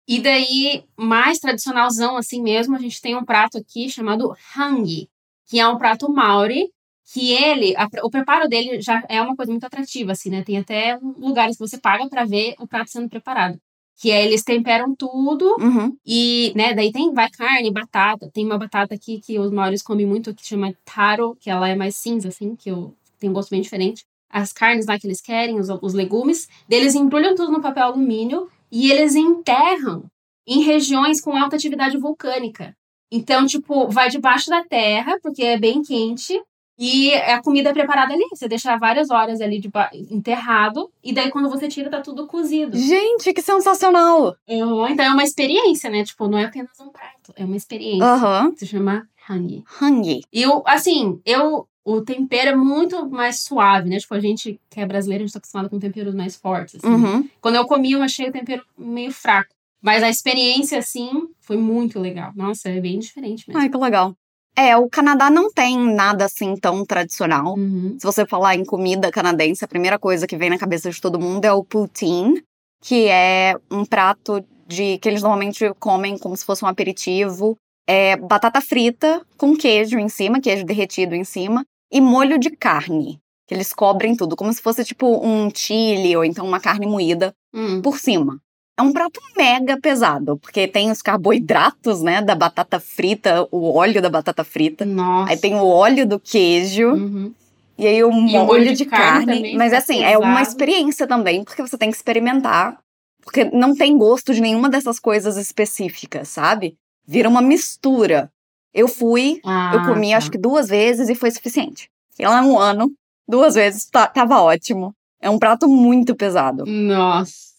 E 0.08 0.20
daí, 0.20 0.84
mais 0.98 1.38
tradicionalzão 1.38 2.18
assim 2.18 2.42
mesmo, 2.42 2.76
a 2.76 2.80
gente 2.80 3.00
tem 3.00 3.16
um 3.16 3.24
prato 3.24 3.60
aqui 3.60 3.88
chamado 3.90 4.34
hangi, 4.58 5.08
que 5.48 5.60
é 5.60 5.68
um 5.68 5.78
prato 5.78 6.12
maori, 6.12 6.70
que 7.14 7.32
ele, 7.32 7.76
a- 7.78 7.88
o 8.04 8.10
preparo 8.10 8.48
dele 8.50 8.82
já 8.82 9.04
é 9.08 9.22
uma 9.22 9.36
coisa 9.36 9.52
muito 9.52 9.66
atrativa, 9.66 10.14
assim, 10.14 10.32
né? 10.32 10.44
Tem 10.44 10.58
até 10.58 10.98
lugares 11.18 11.58
que 11.58 11.68
você 11.68 11.78
paga 11.80 12.10
pra 12.10 12.26
ver 12.26 12.56
o 12.60 12.68
prato 12.68 12.90
sendo 12.90 13.08
preparado. 13.10 13.60
Que 14.00 14.12
é, 14.12 14.26
eles 14.26 14.44
temperam 14.44 14.96
tudo, 14.96 15.56
Uhum. 15.60 15.96
e, 16.06 16.52
né, 16.56 16.74
daí 16.74 16.92
tem, 16.92 17.14
vai 17.14 17.30
carne, 17.30 17.72
batata. 17.72 18.30
Tem 18.34 18.46
uma 18.46 18.58
batata 18.58 18.96
aqui 18.96 19.20
que 19.22 19.40
os 19.40 19.52
maoris 19.52 19.82
comem 19.84 20.06
muito, 20.06 20.34
que 20.34 20.46
chama 20.46 20.74
taro, 20.84 21.36
que 21.40 21.50
ela 21.50 21.70
é 21.70 21.76
mais 21.76 21.96
cinza, 21.96 22.28
assim, 22.30 22.56
que 22.56 22.70
eu, 22.70 22.94
tem 23.20 23.30
um 23.30 23.34
gosto 23.34 23.50
bem 23.52 23.62
diferente. 23.62 24.04
As 24.30 24.52
carnes 24.52 24.88
lá 24.88 24.98
que 25.00 25.06
eles 25.06 25.22
querem, 25.22 25.60
os, 25.60 25.70
os 25.70 25.94
legumes, 25.94 26.48
eles 26.70 26.96
embrulham 26.96 27.36
tudo 27.36 27.52
no 27.52 27.62
papel 27.62 27.84
alumínio 27.86 28.50
e 28.72 28.92
eles 28.92 29.16
enterram 29.16 30.06
em 30.48 30.64
regiões 30.64 31.22
com 31.22 31.38
alta 31.38 31.56
atividade 31.56 31.98
vulcânica. 31.98 32.76
Então, 33.12 33.46
tipo, 33.46 33.88
vai 33.90 34.10
debaixo 34.10 34.50
da 34.50 34.64
terra, 34.64 35.20
porque 35.22 35.44
é 35.44 35.58
bem 35.58 35.84
quente, 35.84 36.42
e 36.78 37.14
a 37.14 37.42
comida 37.42 37.70
é 37.70 37.74
preparada 37.74 38.14
ali. 38.14 38.24
Você 38.34 38.48
deixa 38.48 38.76
várias 38.78 39.10
horas 39.10 39.42
ali 39.42 39.60
deba- 39.60 39.90
enterrado, 39.94 40.90
e 41.04 41.14
daí 41.14 41.30
quando 41.30 41.50
você 41.50 41.68
tira, 41.68 41.90
tá 41.90 42.02
tudo 42.02 42.28
cozido. 42.28 42.78
Gente, 42.78 43.34
que 43.34 43.42
sensacional! 43.42 44.36
Uhum, 44.48 44.88
então 44.88 45.06
é 45.06 45.10
uma 45.10 45.24
experiência, 45.24 45.90
né? 45.90 46.04
Tipo, 46.04 46.28
não 46.28 46.38
é 46.38 46.46
apenas 46.46 46.80
um 46.80 46.90
prato, 46.90 47.34
é 47.36 47.44
uma 47.46 47.56
experiência. 47.58 48.06
Aham. 48.06 48.54
Se 48.56 48.66
chama 48.66 49.08
hangi. 49.30 49.64
Hangi. 49.82 50.22
E 50.32 50.42
eu, 50.42 50.64
assim, 50.66 51.20
eu. 51.26 51.68
O 51.86 52.00
tempero 52.00 52.52
é 52.52 52.56
muito 52.56 53.10
mais 53.10 53.42
suave, 53.42 53.90
né? 53.90 53.98
Tipo, 53.98 54.14
a 54.14 54.20
gente 54.22 54.58
que 54.70 54.80
é 54.80 54.86
brasileiro, 54.86 55.22
a 55.22 55.28
gente 55.28 55.34
tá 55.34 55.40
acostumado 55.40 55.70
com 55.70 55.78
temperos 55.80 56.16
mais 56.16 56.34
fortes. 56.34 56.76
Assim. 56.76 56.88
Uhum. 56.88 57.28
Quando 57.42 57.56
eu 57.56 57.66
comi, 57.66 57.92
eu 57.92 58.02
achei 58.02 58.30
o 58.30 58.32
tempero 58.32 58.64
meio 58.78 59.12
fraco. 59.12 59.50
Mas 59.82 60.02
a 60.02 60.10
experiência, 60.10 60.78
assim, 60.80 61.12
foi 61.42 61.58
muito 61.58 62.00
legal. 62.00 62.32
Nossa, 62.38 62.70
é 62.70 62.80
bem 62.80 63.00
diferente 63.00 63.44
mesmo. 63.50 63.62
Ai, 63.62 63.68
que 63.68 63.76
legal. 63.78 64.16
É, 64.56 64.78
o 64.78 64.88
Canadá 64.90 65.30
não 65.30 65.52
tem 65.52 65.78
nada 65.78 66.26
assim 66.26 66.56
tão 66.56 66.86
tradicional. 66.86 67.56
Uhum. 67.58 67.96
Se 68.00 68.06
você 68.06 68.26
falar 68.26 68.56
em 68.56 68.64
comida 68.64 69.12
canadense, 69.12 69.66
a 69.66 69.68
primeira 69.68 69.98
coisa 69.98 70.28
que 70.28 70.38
vem 70.38 70.50
na 70.50 70.60
cabeça 70.60 70.90
de 70.92 71.02
todo 71.02 71.20
mundo 71.20 71.46
é 71.46 71.52
o 71.52 71.64
poutine, 71.64 72.44
que 72.82 73.08
é 73.08 73.56
um 73.72 73.84
prato 73.84 74.44
de 74.68 74.98
que 75.00 75.10
eles 75.10 75.22
normalmente 75.24 75.72
comem 75.80 76.18
como 76.18 76.38
se 76.38 76.46
fosse 76.46 76.64
um 76.64 76.68
aperitivo. 76.68 77.56
É 77.88 78.16
batata 78.16 78.62
frita 78.62 79.26
com 79.38 79.56
queijo 79.58 79.98
em 79.98 80.08
cima, 80.08 80.40
queijo 80.40 80.64
derretido 80.66 81.16
em 81.16 81.24
cima, 81.24 81.66
e 81.92 82.00
molho 82.00 82.38
de 82.38 82.52
carne. 82.52 83.20
Que 83.48 83.54
eles 83.54 83.74
cobrem 83.74 84.16
tudo, 84.16 84.36
como 84.38 84.54
se 84.54 84.62
fosse 84.62 84.86
tipo 84.86 85.08
um 85.26 85.50
chili 85.54 86.16
ou 86.16 86.24
então 86.24 86.46
uma 86.46 86.60
carne 86.60 86.86
moída 86.86 87.34
Hum. 87.54 87.82
por 87.82 88.00
cima. 88.00 88.40
É 88.78 88.82
um 88.82 88.92
prato 88.92 89.20
mega 89.38 89.80
pesado, 89.80 90.38
porque 90.38 90.68
tem 90.68 90.90
os 90.90 91.02
carboidratos, 91.02 92.02
né, 92.02 92.22
da 92.22 92.34
batata 92.34 92.80
frita, 92.80 93.48
o 93.52 93.72
óleo 93.78 94.02
da 94.02 94.10
batata 94.10 94.44
frita. 94.44 94.84
Nossa. 94.84 95.32
Aí 95.32 95.38
tem 95.38 95.54
o 95.56 95.66
óleo 95.66 96.08
do 96.08 96.20
queijo. 96.20 96.90
Uhum. 96.90 97.34
E 97.78 97.88
aí 97.88 98.04
o 98.04 98.12
molho, 98.12 98.46
molho 98.46 98.76
de, 98.76 98.86
carne 98.86 99.26
carne. 99.26 99.56
Mas 99.56 99.74
assim, 99.74 100.04
é 100.04 100.18
uma 100.18 100.38
pesado. 100.38 100.48
experiência 100.48 101.08
também, 101.08 101.44
porque 101.44 101.62
você 101.62 101.78
tem 101.78 101.90
que 101.92 101.96
experimentar. 101.96 102.80
Porque 103.24 103.46
não 103.46 103.76
tem 103.76 103.98
gosto 103.98 104.34
de 104.34 104.42
nenhuma 104.42 104.70
dessas 104.70 105.00
coisas 105.00 105.38
específicas, 105.38 106.28
sabe? 106.28 106.76
Vira 107.06 107.30
uma 107.30 107.42
mistura. 107.42 108.30
Eu 108.74 108.88
fui, 108.88 109.40
Ah, 109.46 109.72
eu 109.76 109.86
comi 109.86 110.12
tá. 110.12 110.18
acho 110.18 110.32
que 110.32 110.38
duas 110.38 110.68
vezes 110.68 111.10
e 111.10 111.16
foi 111.16 111.30
suficiente. 111.32 111.90
Fiquei 112.12 112.28
lá 112.28 112.42
um 112.42 112.58
ano, 112.60 112.92
duas 113.28 113.54
vezes, 113.56 113.86
tá- 113.86 114.08
tava 114.08 114.42
ótimo. 114.42 114.94
É 115.22 115.30
um 115.30 115.40
prato 115.40 115.68
muito 115.68 116.16
pesado. 116.16 116.66
Nossa. 116.66 117.53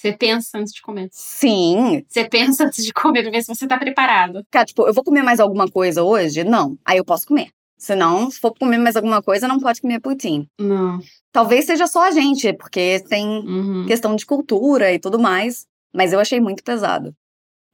Você 0.00 0.12
pensa 0.12 0.58
antes 0.58 0.72
de 0.72 0.80
comer. 0.80 1.08
Sim. 1.12 2.02
Você 2.08 2.24
pensa 2.26 2.64
antes 2.64 2.84
de 2.84 2.92
comer 2.92 3.22
pra 3.22 3.30
ver 3.30 3.42
se 3.42 3.54
você 3.54 3.66
tá 3.66 3.76
preparado. 3.76 4.42
Cara, 4.50 4.64
tipo, 4.64 4.86
eu 4.86 4.94
vou 4.94 5.04
comer 5.04 5.22
mais 5.22 5.38
alguma 5.40 5.68
coisa 5.70 6.02
hoje? 6.02 6.42
Não. 6.42 6.78
Aí 6.84 6.96
eu 6.96 7.04
posso 7.04 7.26
comer. 7.26 7.48
Senão, 7.76 8.30
se 8.30 8.38
for 8.40 8.54
comer 8.58 8.78
mais 8.78 8.96
alguma 8.96 9.22
coisa, 9.22 9.46
não 9.46 9.58
pode 9.60 9.80
comer 9.80 10.00
poutine. 10.00 10.46
Não. 10.58 11.00
Talvez 11.32 11.66
seja 11.66 11.86
só 11.86 12.04
a 12.08 12.10
gente, 12.10 12.52
porque 12.54 13.04
tem 13.08 13.26
Uhum. 13.26 13.84
questão 13.86 14.16
de 14.16 14.24
cultura 14.24 14.92
e 14.92 14.98
tudo 14.98 15.18
mais, 15.18 15.66
mas 15.94 16.12
eu 16.12 16.20
achei 16.20 16.40
muito 16.40 16.62
pesado. 16.64 17.14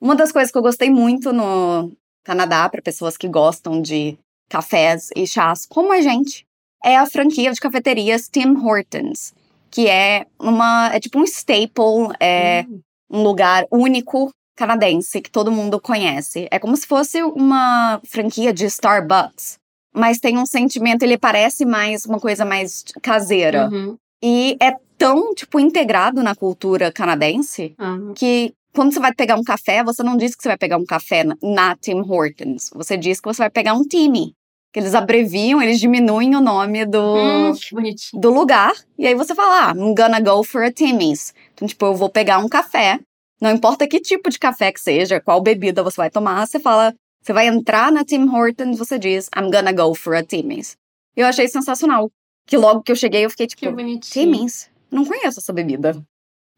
Uma 0.01 0.15
das 0.17 0.31
coisas 0.33 0.51
que 0.51 0.59
eu 0.59 0.63
gostei 0.63 0.91
muito 0.91 1.33
no 1.33 1.93
Canadá, 2.25 2.69
para 2.69 2.83
pessoas 2.83 3.17
que 3.17 3.29
gostam 3.29 3.81
de 3.81 4.19
cafés 4.49 5.11
e 5.17 5.27
chás, 5.27 5.65
como 5.67 5.93
a 5.93 6.01
gente, 6.01 6.45
é 6.85 6.97
a 6.97 7.07
franquia 7.07 7.53
de 7.53 7.61
cafeterias 7.61 8.29
Tim 8.29 8.55
Hortons, 8.57 9.33
que 9.77 9.87
é 9.89 10.25
uma 10.41 10.89
é 10.95 10.99
tipo 10.99 11.19
um 11.21 11.25
staple, 11.25 12.17
é 12.19 12.65
Hum. 12.67 12.81
um 13.11 13.23
lugar 13.23 13.67
único 13.71 14.31
canadense 14.57 15.21
que 15.21 15.31
todo 15.31 15.53
mundo 15.53 15.79
conhece. 15.79 16.49
É 16.51 16.59
como 16.59 16.75
se 16.75 16.87
fosse 16.87 17.23
uma 17.23 18.01
franquia 18.07 18.55
de 18.55 18.65
Starbucks, 18.65 19.59
mas 19.95 20.19
tem 20.19 20.39
um 20.39 20.47
sentimento, 20.47 21.03
ele 21.03 21.19
parece 21.19 21.67
mais 21.67 22.07
uma 22.07 22.19
coisa 22.19 22.43
mais 22.43 22.85
caseira. 23.03 23.69
Uhum. 23.71 23.99
E 24.25 24.57
é 24.63 24.73
tão, 24.97 25.35
tipo, 25.35 25.61
integrado 25.61 26.23
na 26.23 26.35
cultura 26.35 26.91
canadense 26.91 27.75
Ah. 27.79 27.99
que 28.15 28.55
quando 28.75 28.95
você 28.95 29.01
vai 29.01 29.13
pegar 29.15 29.37
um 29.37 29.45
café, 29.45 29.85
você 29.85 30.03
não 30.03 30.17
diz 30.17 30.35
que 30.35 30.43
você 30.43 30.49
vai 30.49 30.57
pegar 30.59 30.79
um 30.79 30.87
café 30.87 31.23
na- 31.23 31.37
na 31.43 31.77
Tim 31.77 32.01
Hortons. 32.01 32.71
Você 32.75 32.97
diz 32.97 33.21
que 33.21 33.29
você 33.29 33.43
vai 33.43 33.51
pegar 33.51 33.75
um 33.75 33.83
Timmy. 33.83 34.33
Que 34.77 34.81
eles 34.81 34.95
abreviam, 34.95 35.63
eles 35.63 35.81
diminuem 35.81 36.37
o 36.37 36.41
nome 36.43 36.85
do, 36.85 37.01
Hum, 37.17 37.53
do 38.21 38.31
lugar. 38.31 38.75
E 38.99 39.07
aí 39.07 39.15
você 39.15 39.35
fala, 39.35 39.71
ah, 39.71 39.75
I'm 39.75 39.95
gonna 39.95 40.21
go 40.21 40.45
for 40.45 40.63
a 40.65 40.71
Timmy's. 40.71 41.33
Então, 41.55 41.67
tipo, 41.67 41.87
eu 41.87 41.95
vou 41.95 42.11
pegar 42.11 42.37
um 42.41 42.47
café. 42.47 43.01
Não 43.41 43.51
importa 43.53 43.89
que 43.89 43.99
tipo 43.99 44.29
de 44.29 44.39
café 44.39 44.71
que 44.71 44.79
seja, 44.79 45.19
qual 45.19 45.41
bebida 45.41 45.83
você 45.83 45.97
vai 45.97 46.11
tomar, 46.11 46.47
você 46.47 46.61
fala, 46.61 46.95
você 47.23 47.33
vai 47.33 47.47
entrar 47.47 47.91
na 47.91 48.05
Tim 48.05 48.29
Hortons, 48.29 48.77
você 48.79 48.99
diz, 48.99 49.31
I'm 49.35 49.51
gonna 49.51 49.73
go 49.73 49.95
for 49.95 50.15
a 50.15 50.23
Timmy's. 50.23 50.77
E 51.17 51.21
eu 51.23 51.27
achei 51.27 51.49
sensacional. 51.49 52.11
Que 52.47 52.59
logo 52.59 52.83
que 52.83 52.93
eu 52.93 52.97
cheguei, 52.97 53.25
eu 53.25 53.31
fiquei 53.31 53.47
tipo. 53.47 53.65
Timmins? 54.01 54.69
Não 54.91 55.07
conheço 55.07 55.41
essa 55.41 55.55
bebida. 55.55 55.97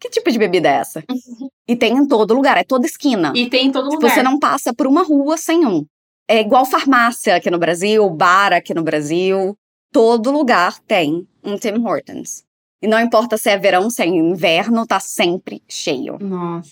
Que 0.01 0.11
tipo 0.11 0.29
de 0.29 0.41
bebida 0.41 0.69
é 0.69 0.73
essa? 0.73 1.05
e 1.69 1.77
tem 1.77 1.93
em 1.97 2.05
todo 2.09 2.35
lugar, 2.35 2.59
é 2.59 2.65
toda 2.65 2.85
esquina. 2.85 3.33
E 3.37 3.49
tem 3.49 3.69
em 3.69 3.71
todo 3.71 3.89
Tipo, 3.91 4.03
lugar. 4.03 4.13
você 4.13 4.25
não 4.25 4.41
passa 4.41 4.75
por 4.75 4.89
uma 4.89 5.05
rua 5.05 5.37
sem 5.37 5.65
um. 5.65 5.87
É 6.31 6.41
igual 6.41 6.67
farmácia 6.67 7.37
aqui 7.37 7.51
no 7.51 7.59
Brasil, 7.59 8.09
bar 8.11 8.53
aqui 8.53 8.75
no 8.75 8.83
Brasil. 8.83 9.57
todo 9.91 10.31
lugar 10.31 10.79
tem 10.81 11.27
um 11.43 11.57
Tim 11.57 11.83
Hortons. 11.83 12.45
E 12.83 12.87
não 12.87 13.01
importa 13.01 13.39
se 13.39 13.49
é 13.49 13.57
verão, 13.57 13.89
se 13.89 14.03
é 14.03 14.07
inverno, 14.07 14.87
tá 14.87 15.01
sempre 15.01 15.63
cheio. 15.67 16.19
Nossa, 16.21 16.71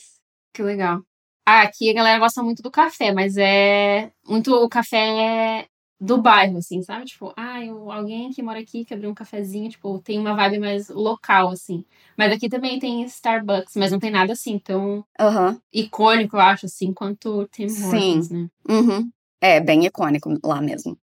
que 0.53 0.63
legal. 0.63 1.01
Ah, 1.47 1.63
aqui 1.63 1.91
a 1.91 1.95
galera 1.95 2.19
gosta 2.19 2.43
muito 2.43 2.63
do 2.63 2.71
café, 2.71 3.13
mas 3.13 3.39
é 3.39 4.11
muito 4.29 4.53
o 4.53 4.69
café 4.69 5.67
do 5.99 6.21
bairro, 6.21 6.59
assim, 6.59 6.83
sabe? 6.83 7.07
Tipo, 7.07 7.33
ah, 7.37 7.65
eu, 7.65 7.91
alguém 7.91 8.31
que 8.31 8.43
mora 8.43 8.61
aqui 8.61 8.85
que 8.85 8.93
abriu 8.93 9.09
um 9.09 9.15
cafezinho, 9.15 9.71
tipo, 9.71 9.99
tem 10.01 10.19
uma 10.19 10.35
vibe 10.35 10.59
mais 10.59 10.89
local, 10.91 11.49
assim. 11.49 11.83
Mas 12.19 12.33
aqui 12.33 12.51
também 12.51 12.79
tem 12.79 13.03
Starbucks, 13.05 13.75
mas 13.77 13.91
não 13.91 13.99
tem 13.99 14.11
nada 14.11 14.35
assim 14.35 14.59
tão 14.59 15.03
Aham. 15.19 15.59
icônico, 15.73 16.37
eu 16.37 16.41
acho, 16.41 16.67
assim, 16.67 16.93
quanto 16.93 17.49
Tim 17.51 17.65
Hortons, 17.65 18.29
né? 18.31 18.49
Uhum. 18.69 19.11
É 19.41 19.61
bem 19.61 19.85
icônico 19.87 20.33
lá 20.45 20.61
mesmo. 20.61 20.97